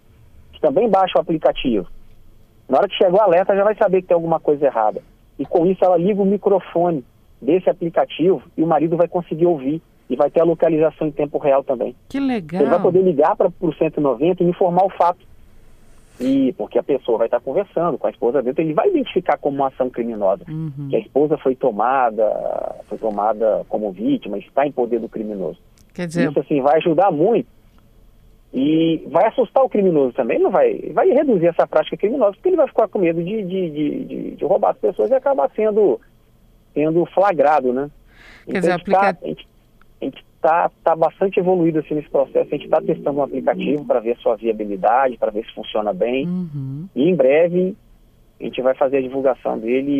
que 0.51 0.61
também 0.61 0.87
baixa 0.87 1.17
o 1.17 1.21
aplicativo, 1.21 1.87
na 2.69 2.77
hora 2.77 2.87
que 2.87 2.95
chegou 2.95 3.19
o 3.19 3.21
alerta 3.21 3.55
já 3.55 3.63
vai 3.63 3.75
saber 3.75 4.01
que 4.01 4.09
tem 4.09 4.15
alguma 4.15 4.39
coisa 4.39 4.65
errada. 4.65 5.01
E 5.37 5.45
com 5.45 5.65
isso 5.65 5.83
ela 5.83 5.97
liga 5.97 6.21
o 6.21 6.25
microfone 6.25 7.03
desse 7.41 7.69
aplicativo 7.69 8.43
e 8.55 8.63
o 8.63 8.67
marido 8.67 8.95
vai 8.95 9.07
conseguir 9.07 9.47
ouvir 9.47 9.81
e 10.09 10.15
vai 10.15 10.29
ter 10.29 10.41
a 10.41 10.43
localização 10.45 11.07
em 11.07 11.11
tempo 11.11 11.37
real 11.37 11.63
também. 11.63 11.95
Que 12.07 12.19
legal. 12.19 12.61
Ele 12.61 12.69
vai 12.69 12.81
poder 12.81 13.01
ligar 13.01 13.35
para 13.35 13.51
o 13.59 13.73
190 13.73 14.43
e 14.43 14.47
informar 14.47 14.85
o 14.85 14.89
fato. 14.89 15.27
E 16.19 16.53
porque 16.53 16.77
a 16.77 16.83
pessoa 16.83 17.17
vai 17.17 17.27
estar 17.27 17.39
conversando 17.39 17.97
com 17.97 18.05
a 18.05 18.09
esposa 18.09 18.43
dele, 18.43 18.55
ele 18.57 18.73
vai 18.73 18.89
identificar 18.89 19.37
como 19.37 19.55
uma 19.55 19.67
ação 19.67 19.89
criminosa. 19.89 20.43
Uhum. 20.49 20.89
Que 20.89 20.97
a 20.97 20.99
esposa 20.99 21.37
foi 21.37 21.55
tomada, 21.55 22.75
foi 22.89 22.97
tomada 22.97 23.65
como 23.69 23.91
vítima, 23.91 24.37
está 24.37 24.67
em 24.67 24.71
poder 24.71 24.99
do 24.99 25.07
criminoso. 25.07 25.57
Quer 25.93 26.07
dizer... 26.07 26.29
Isso 26.29 26.39
assim 26.39 26.61
vai 26.61 26.77
ajudar 26.77 27.09
muito 27.09 27.47
e 28.53 29.07
vai 29.11 29.27
assustar 29.27 29.63
o 29.63 29.69
criminoso 29.69 30.13
também, 30.13 30.39
não 30.39 30.49
vai, 30.49 30.79
vai 30.91 31.07
reduzir 31.09 31.47
essa 31.47 31.67
prática 31.67 31.97
criminosa, 31.97 32.33
porque 32.33 32.49
ele 32.49 32.57
vai 32.57 32.67
ficar 32.67 32.87
com 32.87 32.99
medo 32.99 33.23
de, 33.23 33.43
de, 33.43 33.69
de, 33.69 34.31
de, 34.35 34.45
roubar 34.45 34.71
as 34.71 34.77
pessoas 34.77 35.11
e 35.11 35.13
acabar 35.13 35.51
sendo, 35.55 35.99
sendo 36.73 37.05
flagrado, 37.07 37.71
né? 37.71 37.91
Quer 38.45 38.57
então, 38.57 38.61
dizer, 38.61 38.71
aplica... 38.73 39.13
tá, 39.13 39.19
a 39.21 39.27
gente 40.05 40.25
está 40.35 40.71
tá 40.83 40.95
bastante 40.95 41.39
evoluído 41.39 41.79
assim, 41.79 41.93
nesse 41.93 42.09
processo. 42.09 42.47
A 42.47 42.55
gente 42.55 42.65
está 42.65 42.81
testando 42.81 43.19
um 43.19 43.23
aplicativo 43.23 43.85
para 43.85 43.99
ver 43.99 44.17
sua 44.17 44.35
viabilidade, 44.35 45.17
para 45.17 45.31
ver 45.31 45.45
se 45.45 45.53
funciona 45.53 45.93
bem. 45.93 46.25
Uhum. 46.25 46.87
E 46.95 47.09
em 47.09 47.15
breve 47.15 47.75
a 48.39 48.43
gente 48.45 48.61
vai 48.61 48.73
fazer 48.73 48.97
a 48.97 49.01
divulgação 49.01 49.59
dele 49.59 49.91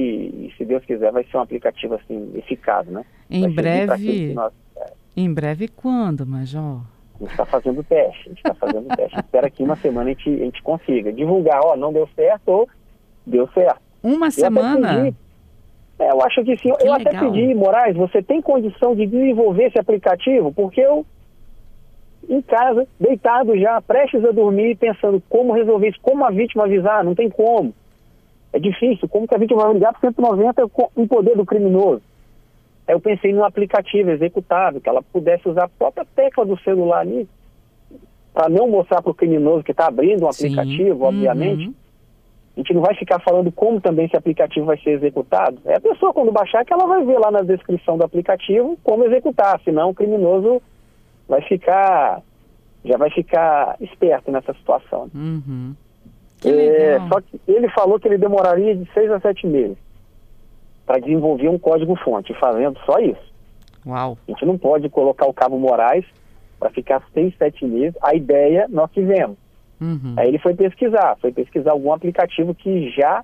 e, 0.47 0.53
se 0.57 0.63
Deus 0.63 0.83
quiser, 0.85 1.11
vai 1.11 1.25
ser 1.25 1.37
um 1.37 1.41
aplicativo 1.41 1.95
assim 1.95 2.31
eficaz, 2.35 2.87
né? 2.87 3.05
Em 3.29 3.41
vai 3.41 3.51
breve. 3.51 4.33
Nós, 4.33 4.53
é. 4.77 4.93
Em 5.17 5.31
breve 5.31 5.67
quando, 5.67 6.25
Major? 6.25 6.79
A 7.19 7.23
gente 7.23 7.31
está 7.31 7.45
fazendo 7.45 7.83
teste, 7.83 8.21
a 8.25 8.29
gente 8.29 8.37
está 8.37 8.53
fazendo 8.53 8.87
teste. 8.95 9.19
Espera 9.19 9.49
que 9.49 9.61
uma 9.61 9.75
semana 9.75 10.09
a 10.09 10.13
gente, 10.13 10.29
a 10.29 10.45
gente 10.45 10.63
consiga 10.63 11.11
divulgar, 11.11 11.59
ó, 11.63 11.75
não 11.75 11.91
deu 11.91 12.07
certo 12.15 12.47
ou 12.47 12.69
deu 13.25 13.47
certo. 13.49 13.81
Uma 14.01 14.27
eu 14.27 14.31
semana? 14.31 15.13
É, 15.99 16.11
eu 16.11 16.23
acho 16.23 16.43
que 16.45 16.55
sim. 16.57 16.73
Que 16.73 16.87
eu 16.87 16.93
legal. 16.93 16.95
até 16.95 17.19
pedi, 17.19 17.53
Moraes, 17.53 17.97
você 17.97 18.23
tem 18.23 18.41
condição 18.41 18.95
de 18.95 19.05
desenvolver 19.05 19.65
esse 19.65 19.77
aplicativo? 19.77 20.53
Porque 20.53 20.79
eu, 20.79 21.05
em 22.29 22.41
casa, 22.41 22.87
deitado 22.97 23.57
já, 23.59 23.81
prestes 23.81 24.23
a 24.23 24.31
dormir, 24.31 24.77
pensando 24.77 25.21
como 25.29 25.53
resolver 25.53 25.89
isso, 25.89 25.99
como 26.01 26.23
a 26.23 26.31
vítima 26.31 26.63
avisar, 26.63 27.03
não 27.03 27.13
tem 27.13 27.29
como. 27.29 27.73
É 28.53 28.59
difícil, 28.59 29.09
como 29.09 29.27
que 29.27 29.35
a 29.35 29.37
vítima 29.37 29.63
vai 29.63 29.73
ligar 29.73 29.91
para 29.91 30.09
190 30.09 30.63
em 30.97 31.05
poder 31.05 31.35
do 31.35 31.45
criminoso? 31.45 32.01
Aí 32.89 32.95
eu 32.95 32.99
pensei 32.99 33.31
num 33.31 33.43
aplicativo 33.43 34.09
executável, 34.09 34.81
que 34.81 34.89
ela 34.89 35.03
pudesse 35.03 35.47
usar 35.47 35.65
a 35.65 35.69
própria 35.69 36.03
tecla 36.15 36.43
do 36.43 36.59
celular 36.61 37.01
ali, 37.01 37.29
para 38.33 38.49
não 38.49 38.67
mostrar 38.67 39.01
para 39.03 39.11
o 39.11 39.15
criminoso 39.15 39.63
que 39.63 39.71
está 39.71 39.85
abrindo 39.85 40.25
um 40.25 40.29
aplicativo, 40.29 40.97
Sim. 40.97 41.05
obviamente, 41.05 41.67
uhum 41.67 41.73
a 42.57 42.61
gente 42.61 42.73
não 42.73 42.81
vai 42.81 42.93
ficar 42.93 43.19
falando 43.19 43.49
como 43.53 43.79
também 43.79 44.05
esse 44.05 44.17
aplicativo 44.17 44.65
vai 44.65 44.77
ser 44.79 44.89
executado. 44.89 45.59
É 45.63 45.75
a 45.75 45.79
pessoa, 45.79 46.13
quando 46.13 46.29
baixar, 46.29 46.65
que 46.65 46.73
ela 46.73 46.85
vai 46.85 47.05
ver 47.05 47.17
lá 47.17 47.31
na 47.31 47.41
descrição 47.41 47.97
do 47.97 48.03
aplicativo 48.03 48.77
como 48.83 49.05
executar, 49.05 49.61
senão 49.63 49.91
o 49.91 49.95
criminoso 49.95 50.61
vai 51.25 51.41
ficar, 51.43 52.21
já 52.83 52.97
vai 52.97 53.09
ficar 53.11 53.77
esperto 53.79 54.29
nessa 54.29 54.53
situação. 54.55 55.09
Uhum. 55.15 55.73
É, 56.43 56.99
só 57.07 57.21
que 57.21 57.39
ele 57.47 57.69
falou 57.69 57.97
que 57.97 58.09
ele 58.09 58.17
demoraria 58.17 58.75
de 58.75 58.91
seis 58.93 59.09
a 59.09 59.21
sete 59.21 59.47
meses 59.47 59.77
para 60.89 60.97
desenvolver 60.97 61.47
um 61.47 61.59
código-fonte, 61.59 62.33
fazendo 62.39 62.79
só 62.83 62.97
isso. 62.97 63.31
Uau. 63.85 64.17
A 64.27 64.31
gente 64.31 64.43
não 64.43 64.57
pode 64.57 64.89
colocar 64.89 65.27
o 65.27 65.33
Cabo 65.33 65.59
Moraes 65.59 66.03
para 66.59 66.71
ficar 66.71 67.03
seis, 67.13 67.31
sete 67.37 67.63
meses. 67.63 67.95
A 68.01 68.15
ideia 68.15 68.65
nós 68.67 68.89
tivemos. 68.91 69.37
Uhum. 69.79 70.15
Aí 70.17 70.29
ele 70.29 70.39
foi 70.39 70.55
pesquisar, 70.55 71.15
foi 71.21 71.31
pesquisar 71.31 71.73
algum 71.73 71.93
aplicativo 71.93 72.55
que 72.55 72.89
já 72.89 73.23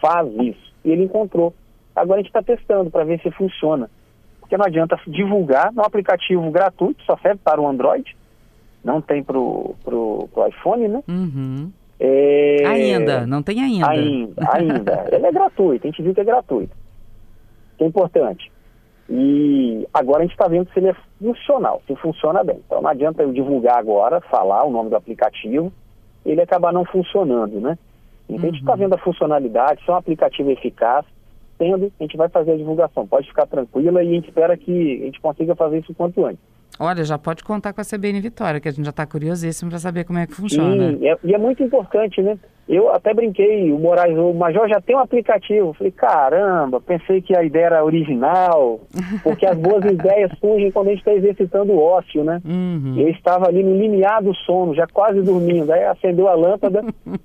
faz 0.00 0.32
isso. 0.34 0.72
E 0.84 0.92
ele 0.92 1.02
encontrou. 1.02 1.52
Agora 1.96 2.20
a 2.20 2.22
gente 2.22 2.28
está 2.28 2.40
testando 2.40 2.88
para 2.88 3.02
ver 3.02 3.20
se 3.20 3.32
funciona. 3.32 3.90
Porque 4.38 4.56
não 4.56 4.66
adianta 4.66 4.96
divulgar 5.08 5.72
no 5.72 5.82
aplicativo 5.82 6.48
gratuito, 6.52 7.02
só 7.02 7.16
serve 7.16 7.40
para 7.42 7.60
o 7.60 7.66
Android, 7.66 8.16
não 8.84 9.00
tem 9.00 9.24
para 9.24 9.36
o 9.36 10.28
iPhone, 10.48 10.86
né? 10.86 11.02
Uhum. 11.08 11.72
É... 11.98 12.62
Ainda, 12.66 13.26
não 13.26 13.42
tem 13.42 13.62
ainda. 13.62 13.90
Ainda, 13.90 14.48
ainda. 14.52 15.08
ele 15.10 15.26
é 15.26 15.32
gratuito, 15.32 15.86
a 15.86 15.90
gente 15.90 16.02
viu 16.02 16.14
que 16.14 16.20
é 16.20 16.24
gratuito. 16.24 16.76
Que 17.78 17.84
é 17.84 17.86
importante. 17.86 18.50
E 19.08 19.86
agora 19.94 20.20
a 20.20 20.22
gente 20.22 20.32
está 20.32 20.48
vendo 20.48 20.68
se 20.72 20.78
ele 20.78 20.88
é 20.88 20.96
funcional, 21.20 21.80
se 21.86 21.94
funciona 21.96 22.42
bem. 22.42 22.60
Então 22.66 22.82
não 22.82 22.90
adianta 22.90 23.22
eu 23.22 23.32
divulgar 23.32 23.78
agora, 23.78 24.20
falar 24.22 24.64
o 24.64 24.70
nome 24.70 24.90
do 24.90 24.96
aplicativo, 24.96 25.72
ele 26.24 26.40
acabar 26.40 26.72
não 26.72 26.84
funcionando, 26.84 27.60
né? 27.60 27.78
Então 28.28 28.36
uhum. 28.36 28.42
a 28.42 28.46
gente 28.46 28.60
está 28.60 28.72
uhum. 28.72 28.78
vendo 28.78 28.94
a 28.94 28.98
funcionalidade, 28.98 29.82
se 29.84 29.90
é 29.90 29.94
um 29.94 29.96
aplicativo 29.96 30.50
eficaz, 30.50 31.04
tendo, 31.58 31.92
a 31.98 32.02
gente 32.02 32.16
vai 32.16 32.28
fazer 32.28 32.52
a 32.52 32.56
divulgação. 32.56 33.06
Pode 33.06 33.28
ficar 33.28 33.46
tranquila 33.46 34.02
e 34.02 34.08
a 34.08 34.12
gente 34.14 34.28
espera 34.28 34.56
que 34.56 35.02
a 35.02 35.04
gente 35.06 35.20
consiga 35.20 35.54
fazer 35.54 35.78
isso 35.78 35.92
o 35.92 35.94
quanto 35.94 36.24
antes. 36.24 36.40
Olha, 36.78 37.04
já 37.04 37.16
pode 37.16 37.42
contar 37.42 37.72
com 37.72 37.80
a 37.80 37.84
CBN 37.84 38.20
Vitória, 38.20 38.60
que 38.60 38.68
a 38.68 38.70
gente 38.70 38.84
já 38.84 38.90
está 38.90 39.06
curiosíssimo 39.06 39.70
para 39.70 39.78
saber 39.78 40.04
como 40.04 40.18
é 40.18 40.26
que 40.26 40.34
funciona. 40.34 40.92
Sim, 40.92 41.08
é, 41.08 41.16
e 41.24 41.34
é 41.34 41.38
muito 41.38 41.62
importante, 41.62 42.20
né? 42.20 42.38
Eu 42.68 42.90
até 42.92 43.14
brinquei, 43.14 43.72
o 43.72 43.78
Moraes, 43.78 44.18
o 44.18 44.34
Major 44.34 44.68
já 44.68 44.80
tem 44.80 44.94
um 44.94 44.98
aplicativo. 44.98 45.72
falei, 45.72 45.92
caramba, 45.92 46.80
pensei 46.80 47.22
que 47.22 47.34
a 47.34 47.42
ideia 47.42 47.66
era 47.66 47.84
original, 47.84 48.80
porque 49.22 49.46
as 49.46 49.56
boas 49.56 49.84
ideias 49.84 50.30
surgem 50.38 50.70
quando 50.70 50.88
a 50.88 50.90
gente 50.90 50.98
está 50.98 51.14
exercitando 51.14 51.72
o 51.72 51.80
ócio, 51.80 52.24
né? 52.24 52.42
Uhum. 52.44 52.94
Eu 52.98 53.08
estava 53.08 53.46
ali 53.46 53.62
no 53.62 53.76
limiar 53.76 54.22
do 54.22 54.34
sono, 54.34 54.74
já 54.74 54.86
quase 54.86 55.22
dormindo. 55.22 55.72
Aí 55.72 55.84
acendeu 55.84 56.28
a 56.28 56.34
lâmpada. 56.34 56.82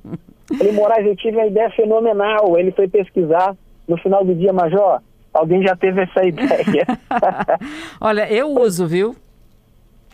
falei, 0.58 0.72
Moraes, 0.74 1.08
eu 1.08 1.16
tive 1.16 1.38
uma 1.38 1.48
ideia 1.48 1.70
fenomenal. 1.72 2.58
Ele 2.58 2.72
foi 2.72 2.88
pesquisar. 2.88 3.56
No 3.88 3.98
final 3.98 4.24
do 4.24 4.34
dia, 4.36 4.54
Major, 4.54 5.02
alguém 5.34 5.62
já 5.64 5.76
teve 5.76 6.02
essa 6.02 6.24
ideia. 6.26 6.86
Olha, 8.00 8.32
eu 8.32 8.50
uso, 8.50 8.88
viu? 8.88 9.16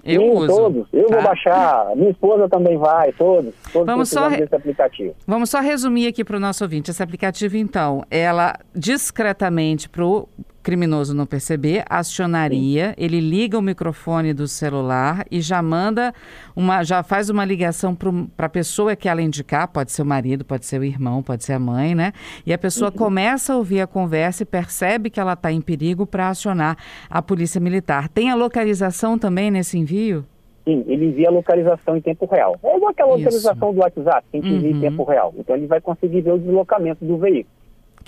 Eu 0.04 0.22
Sim, 0.22 0.30
uso. 0.30 0.48
todos. 0.48 0.88
Eu 0.94 1.08
tá? 1.08 1.16
vou 1.16 1.24
baixar, 1.24 1.96
minha 1.96 2.12
esposa 2.12 2.48
também 2.48 2.78
vai, 2.78 3.12
todos. 3.12 3.54
Todos 3.74 3.86
vamos 3.86 4.10
só 4.10 4.30
desse 4.30 4.56
aplicativo. 4.56 5.14
Vamos 5.28 5.50
só 5.50 5.60
resumir 5.60 6.08
aqui 6.08 6.24
para 6.24 6.38
o 6.38 6.40
nosso 6.40 6.64
ouvinte. 6.64 6.90
Esse 6.90 7.04
aplicativo, 7.04 7.58
então, 7.58 8.04
ela 8.10 8.58
discretamente 8.74 9.90
para 9.90 10.06
o 10.06 10.30
criminoso 10.68 11.16
não 11.16 11.26
perceber, 11.26 11.86
acionaria, 11.90 12.90
Sim. 12.90 12.96
ele 12.98 13.22
liga 13.22 13.58
o 13.58 13.62
microfone 13.62 14.34
do 14.34 14.50
celular 14.50 15.26
e 15.32 15.40
já 15.40 15.62
manda 15.62 16.14
uma, 16.54 16.84
já 16.84 17.02
faz 17.02 17.30
uma 17.30 17.46
ligação 17.46 17.96
para 17.96 18.48
a 18.48 18.50
pessoa 18.50 18.94
que 18.94 19.08
ela 19.08 19.22
indicar, 19.22 19.70
pode 19.70 19.94
ser 19.94 20.02
o 20.02 20.06
marido, 20.06 20.44
pode 20.44 20.66
ser 20.66 20.82
o 20.82 20.84
irmão, 20.84 21.24
pode 21.24 21.46
ser 21.46 21.54
a 21.54 21.60
mãe, 21.60 21.96
né? 21.96 22.12
E 22.46 22.52
a 22.52 22.58
pessoa 22.58 22.92
uhum. 22.92 22.98
começa 22.98 23.54
a 23.54 23.56
ouvir 23.56 23.80
a 23.80 23.88
conversa 23.88 24.44
e 24.44 24.46
percebe 24.46 25.10
que 25.10 25.22
ela 25.22 25.34
está 25.34 25.50
em 25.54 25.62
perigo 25.62 26.06
para 26.06 26.28
acionar 26.28 26.76
a 27.10 27.22
polícia 27.22 27.62
militar. 27.62 28.10
Tem 28.10 28.30
a 28.30 28.36
localização 28.36 29.18
também 29.18 29.50
nesse 29.50 29.78
envio? 29.78 30.26
Sim, 30.68 30.84
ele 30.86 31.06
envia 31.06 31.30
a 31.30 31.32
localização 31.32 31.96
em 31.96 32.02
tempo 32.02 32.26
real. 32.26 32.60
É 32.62 32.76
igual 32.76 32.92
aquela 32.92 33.16
localização 33.16 33.74
do 33.74 33.80
WhatsApp, 33.80 34.28
que 34.30 34.38
a 34.38 34.42
gente 34.42 34.66
uhum. 34.66 34.72
em 34.72 34.82
tempo 34.82 35.06
real. 35.06 35.34
Então 35.38 35.56
ele 35.56 35.66
vai 35.66 35.80
conseguir 35.80 36.20
ver 36.20 36.34
o 36.34 36.38
deslocamento 36.38 37.06
do 37.06 37.18
veículo. 37.18 37.56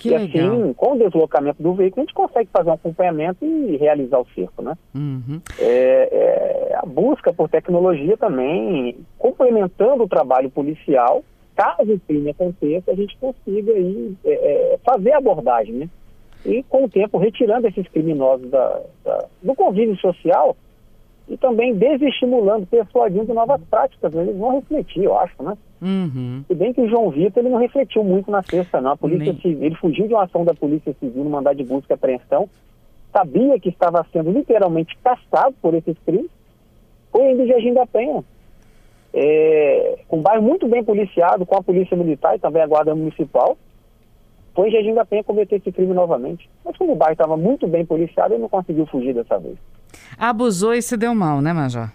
Que 0.00 0.08
e 0.08 0.16
legal. 0.16 0.52
assim, 0.52 0.72
com 0.72 0.94
o 0.94 0.98
deslocamento 0.98 1.62
do 1.62 1.74
veículo, 1.74 2.02
a 2.02 2.06
gente 2.06 2.14
consegue 2.14 2.48
fazer 2.50 2.70
um 2.70 2.74
acompanhamento 2.74 3.44
e 3.44 3.76
realizar 3.76 4.18
o 4.18 4.26
cerco, 4.34 4.62
né? 4.62 4.74
Uhum. 4.94 5.40
É, 5.58 6.70
é, 6.70 6.74
a 6.76 6.86
busca 6.86 7.32
por 7.34 7.50
tecnologia 7.50 8.16
também, 8.16 8.96
complementando 9.18 10.02
o 10.02 10.08
trabalho 10.08 10.50
policial, 10.50 11.22
caso 11.54 11.92
o 11.92 12.00
crime 12.00 12.30
aconteça, 12.30 12.90
a 12.90 12.94
gente 12.94 13.14
consiga 13.18 13.72
aí, 13.72 14.16
é, 14.24 14.32
é, 14.32 14.78
fazer 14.82 15.12
a 15.12 15.18
abordagem, 15.18 15.74
né? 15.74 15.88
E 16.46 16.62
com 16.62 16.84
o 16.84 16.88
tempo, 16.88 17.18
retirando 17.18 17.68
esses 17.68 17.86
criminosos 17.88 18.48
da, 18.48 18.80
da, 19.04 19.26
do 19.42 19.54
convívio 19.54 19.96
social 19.98 20.56
e 21.30 21.36
também 21.36 21.72
desestimulando, 21.72 22.66
persuadindo 22.66 23.32
novas 23.32 23.60
práticas. 23.70 24.12
Eles 24.12 24.36
vão 24.36 24.56
refletir, 24.56 25.04
eu 25.04 25.16
acho, 25.16 25.40
né? 25.40 25.56
Uhum. 25.80 26.44
Se 26.46 26.54
bem 26.56 26.72
que 26.72 26.80
o 26.80 26.88
João 26.88 27.08
Vitor 27.08 27.40
ele 27.40 27.52
não 27.52 27.60
refletiu 27.60 28.02
muito 28.02 28.28
na 28.32 28.42
sexta, 28.42 28.80
não. 28.80 28.90
A 28.90 28.96
polícia 28.96 29.32
civil, 29.34 29.62
ele 29.62 29.76
fugiu 29.76 30.08
de 30.08 30.12
uma 30.12 30.24
ação 30.24 30.44
da 30.44 30.52
Polícia 30.52 30.92
Civil 30.98 31.22
no 31.22 31.30
mandado 31.30 31.56
de 31.56 31.62
busca 31.62 31.92
e 31.92 31.94
apreensão, 31.94 32.50
sabia 33.12 33.60
que 33.60 33.68
estava 33.68 34.04
sendo 34.12 34.32
literalmente 34.32 34.98
caçado 34.98 35.54
por 35.62 35.72
esses 35.74 35.96
crimes, 36.04 36.30
foi 37.12 37.30
indo 37.30 37.44
de 37.44 37.48
Jardim 37.48 37.74
da 37.74 37.86
Penha. 37.86 38.24
É, 39.14 39.98
com 40.08 40.18
um 40.18 40.22
bairro 40.22 40.42
muito 40.42 40.66
bem 40.68 40.82
policiado, 40.82 41.46
com 41.46 41.56
a 41.56 41.62
Polícia 41.62 41.96
Militar 41.96 42.34
e 42.34 42.40
também 42.40 42.62
a 42.62 42.66
Guarda 42.66 42.94
Municipal, 42.94 43.56
foi 44.52 44.68
em 44.68 44.72
Jardim 44.72 44.94
da 44.94 45.04
Penha 45.04 45.22
cometer 45.22 45.56
esse 45.56 45.70
crime 45.70 45.94
novamente. 45.94 46.50
Mas 46.64 46.76
como 46.76 46.92
o 46.92 46.96
bairro 46.96 47.12
estava 47.12 47.36
muito 47.36 47.68
bem 47.68 47.86
policiado, 47.86 48.34
ele 48.34 48.42
não 48.42 48.48
conseguiu 48.48 48.84
fugir 48.86 49.14
dessa 49.14 49.38
vez. 49.38 49.56
Abusou 50.18 50.74
e 50.74 50.82
se 50.82 50.96
deu 50.96 51.14
mal, 51.14 51.40
né, 51.40 51.52
Major? 51.52 51.88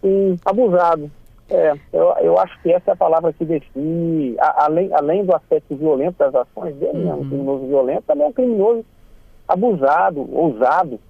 Sim, 0.00 0.38
abusado. 0.44 1.10
É, 1.48 1.74
eu, 1.92 2.14
eu 2.20 2.38
acho 2.38 2.60
que 2.62 2.72
essa 2.72 2.92
é 2.92 2.94
a 2.94 2.96
palavra 2.96 3.32
que 3.32 3.44
define, 3.44 4.36
a, 4.38 4.66
além, 4.66 4.92
além 4.94 5.24
do 5.24 5.34
aspecto 5.34 5.74
violento 5.74 6.16
das 6.16 6.34
ações 6.34 6.76
dele, 6.76 6.98
uhum. 6.98 7.04
né, 7.04 7.12
um 7.12 7.16
uhum. 7.16 7.28
criminoso 7.28 7.66
violento, 7.66 8.04
também 8.06 8.24
é 8.24 8.28
um 8.28 8.32
criminoso 8.32 8.84
abusado, 9.48 10.28
ousado, 10.32 11.00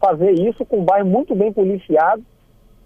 fazer 0.00 0.32
isso 0.32 0.64
com 0.64 0.78
um 0.78 0.84
bairro 0.84 1.06
muito 1.06 1.34
bem 1.34 1.52
policiado, 1.52 2.22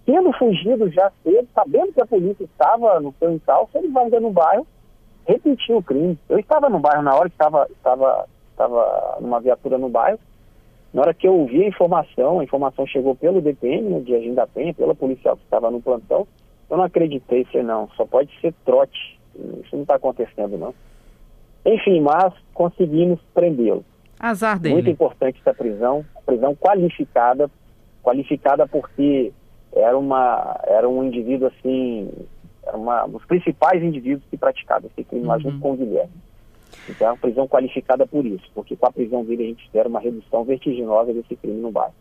tendo 0.04 0.32
fugido 0.32 0.90
já 0.90 1.12
cedo, 1.22 1.48
sabendo 1.54 1.92
que 1.92 2.00
a 2.00 2.06
polícia 2.06 2.44
estava 2.44 2.98
no 3.00 3.14
seu 3.18 3.32
encalço, 3.32 3.78
ele 3.78 3.88
vai 3.88 4.04
ainda 4.04 4.18
no 4.18 4.30
bairro 4.30 4.66
repetir 5.26 5.74
o 5.74 5.82
crime. 5.82 6.18
Eu 6.28 6.38
estava 6.38 6.68
no 6.68 6.80
bairro 6.80 7.02
na 7.02 7.14
hora 7.14 7.28
estava, 7.28 7.66
estava, 7.70 8.26
estava 8.50 9.18
numa 9.20 9.40
viatura 9.40 9.78
no 9.78 9.88
bairro, 9.88 10.18
na 10.94 11.02
hora 11.02 11.12
que 11.12 11.26
eu 11.26 11.34
ouvi 11.34 11.64
a 11.64 11.68
informação, 11.68 12.38
a 12.38 12.44
informação 12.44 12.86
chegou 12.86 13.16
pelo 13.16 13.40
DPM, 13.40 13.90
né, 13.90 14.00
de 14.00 14.14
Agenda 14.14 14.46
Penha, 14.46 14.72
pela 14.72 14.94
policial 14.94 15.36
que 15.36 15.42
estava 15.42 15.68
no 15.68 15.82
plantão, 15.82 16.24
eu 16.70 16.76
não 16.76 16.84
acreditei, 16.84 17.44
falei, 17.46 17.64
não, 17.64 17.88
só 17.96 18.06
pode 18.06 18.30
ser 18.40 18.54
trote. 18.64 19.18
Isso 19.34 19.74
não 19.74 19.82
está 19.82 19.96
acontecendo, 19.96 20.56
não. 20.56 20.72
Enfim, 21.66 22.00
mas 22.00 22.32
conseguimos 22.54 23.18
prendê-lo. 23.34 23.84
Azar 24.20 24.60
dele. 24.60 24.74
Muito 24.74 24.90
importante 24.90 25.40
essa 25.40 25.52
prisão, 25.52 26.04
prisão 26.24 26.54
qualificada, 26.54 27.50
qualificada 28.00 28.66
porque 28.68 29.32
era, 29.74 29.98
uma, 29.98 30.60
era 30.64 30.88
um 30.88 31.02
indivíduo 31.02 31.48
assim, 31.48 32.08
era 32.64 32.76
uma, 32.76 33.04
um 33.04 33.10
dos 33.10 33.24
principais 33.24 33.82
indivíduos 33.82 34.24
que 34.30 34.36
praticava 34.36 34.86
esse 34.86 35.02
crime 35.02 35.26
lá 35.26 35.38
junto 35.38 35.56
uhum. 35.56 35.60
com 35.60 35.72
o 35.72 35.76
Guilherme. 35.76 36.12
Então 36.88 37.08
é 37.08 37.10
uma 37.10 37.16
prisão 37.16 37.48
qualificada 37.48 38.06
por 38.06 38.24
isso, 38.24 38.44
porque 38.54 38.76
com 38.76 38.86
a 38.86 38.92
prisão 38.92 39.24
dele 39.24 39.44
a 39.44 39.46
gente 39.46 39.64
espera 39.64 39.88
uma 39.88 40.00
redução 40.00 40.44
vertiginosa 40.44 41.12
desse 41.12 41.36
crime 41.36 41.60
no 41.60 41.70
bairro 41.70 41.94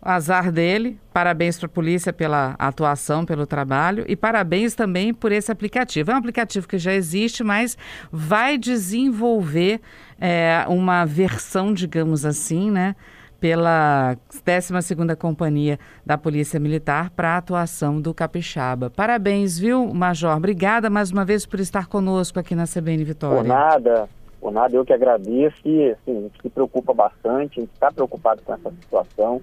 azar 0.00 0.50
dele. 0.52 0.98
Parabéns 1.12 1.58
para 1.58 1.66
a 1.66 1.70
polícia 1.70 2.12
pela 2.12 2.54
atuação, 2.58 3.24
pelo 3.24 3.46
trabalho 3.46 4.04
e 4.08 4.14
parabéns 4.14 4.74
também 4.74 5.12
por 5.12 5.32
esse 5.32 5.50
aplicativo. 5.50 6.10
É 6.10 6.14
um 6.14 6.18
aplicativo 6.18 6.68
que 6.68 6.78
já 6.78 6.92
existe, 6.92 7.42
mas 7.42 7.76
vai 8.10 8.56
desenvolver 8.56 9.80
é, 10.20 10.64
uma 10.68 11.04
versão, 11.04 11.72
digamos 11.72 12.24
assim, 12.24 12.70
né? 12.70 12.94
Pela 13.40 14.16
12ª 14.30 15.14
Companhia 15.16 15.78
da 16.04 16.18
Polícia 16.18 16.58
Militar 16.58 17.10
para 17.10 17.34
a 17.34 17.36
atuação 17.36 18.00
do 18.00 18.12
Capixaba. 18.12 18.90
Parabéns, 18.90 19.58
viu, 19.58 19.94
Major? 19.94 20.36
Obrigada 20.36 20.90
mais 20.90 21.12
uma 21.12 21.24
vez 21.24 21.46
por 21.46 21.60
estar 21.60 21.86
conosco 21.86 22.40
aqui 22.40 22.54
na 22.54 22.64
CBN 22.64 23.04
Vitória. 23.04 23.38
Por 23.38 23.46
nada, 23.46 24.08
por 24.40 24.52
nada, 24.52 24.74
eu 24.74 24.84
que 24.84 24.92
agradeço 24.92 25.56
e 25.64 25.90
assim, 25.90 26.18
a 26.18 26.20
gente 26.22 26.42
se 26.42 26.48
preocupa 26.48 26.92
bastante, 26.92 27.58
a 27.58 27.62
gente 27.62 27.72
está 27.72 27.92
preocupado 27.92 28.42
com 28.42 28.54
essa 28.54 28.70
situação. 28.70 29.40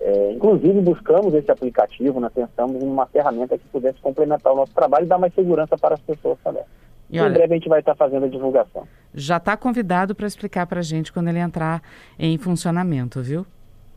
É, 0.00 0.32
inclusive, 0.32 0.80
buscamos 0.80 1.34
esse 1.34 1.50
aplicativo, 1.50 2.20
nós 2.20 2.32
pensamos 2.32 2.82
em 2.82 2.86
uma 2.86 3.06
ferramenta 3.06 3.58
que 3.58 3.68
pudesse 3.68 4.00
complementar 4.00 4.52
o 4.52 4.56
nosso 4.56 4.72
trabalho 4.72 5.04
e 5.04 5.08
dar 5.08 5.18
mais 5.18 5.34
segurança 5.34 5.76
para 5.76 5.94
as 5.94 6.00
pessoas 6.00 6.38
também. 6.42 6.62
E 7.10 7.20
olha, 7.20 7.30
em 7.30 7.32
breve 7.34 7.54
a 7.54 7.56
gente 7.56 7.68
vai 7.68 7.80
estar 7.80 7.94
fazendo 7.94 8.26
a 8.26 8.28
divulgação. 8.28 8.86
Já 9.14 9.38
está 9.38 9.56
convidado 9.56 10.14
para 10.14 10.26
explicar 10.26 10.66
para 10.66 10.80
a 10.80 10.82
gente 10.82 11.12
quando 11.12 11.28
ele 11.28 11.38
entrar 11.38 11.82
em 12.18 12.36
funcionamento, 12.36 13.22
viu? 13.22 13.46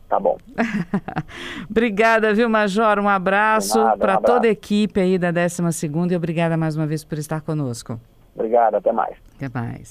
Tá 0.08 0.20
bom. 0.20 0.36
obrigada, 1.70 2.34
viu, 2.34 2.48
Major? 2.48 2.98
Um 2.98 3.08
abraço 3.08 3.78
para 3.98 4.18
um 4.18 4.22
toda 4.22 4.46
a 4.46 4.50
equipe 4.50 5.00
aí 5.00 5.18
da 5.18 5.30
12 5.30 5.62
e 6.10 6.16
obrigada 6.16 6.56
mais 6.56 6.76
uma 6.76 6.86
vez 6.86 7.02
por 7.02 7.16
estar 7.16 7.40
conosco. 7.40 7.98
Obrigado, 8.34 8.74
até 8.74 8.92
mais. 8.92 9.16
Até 9.36 9.48
mais. 9.48 9.90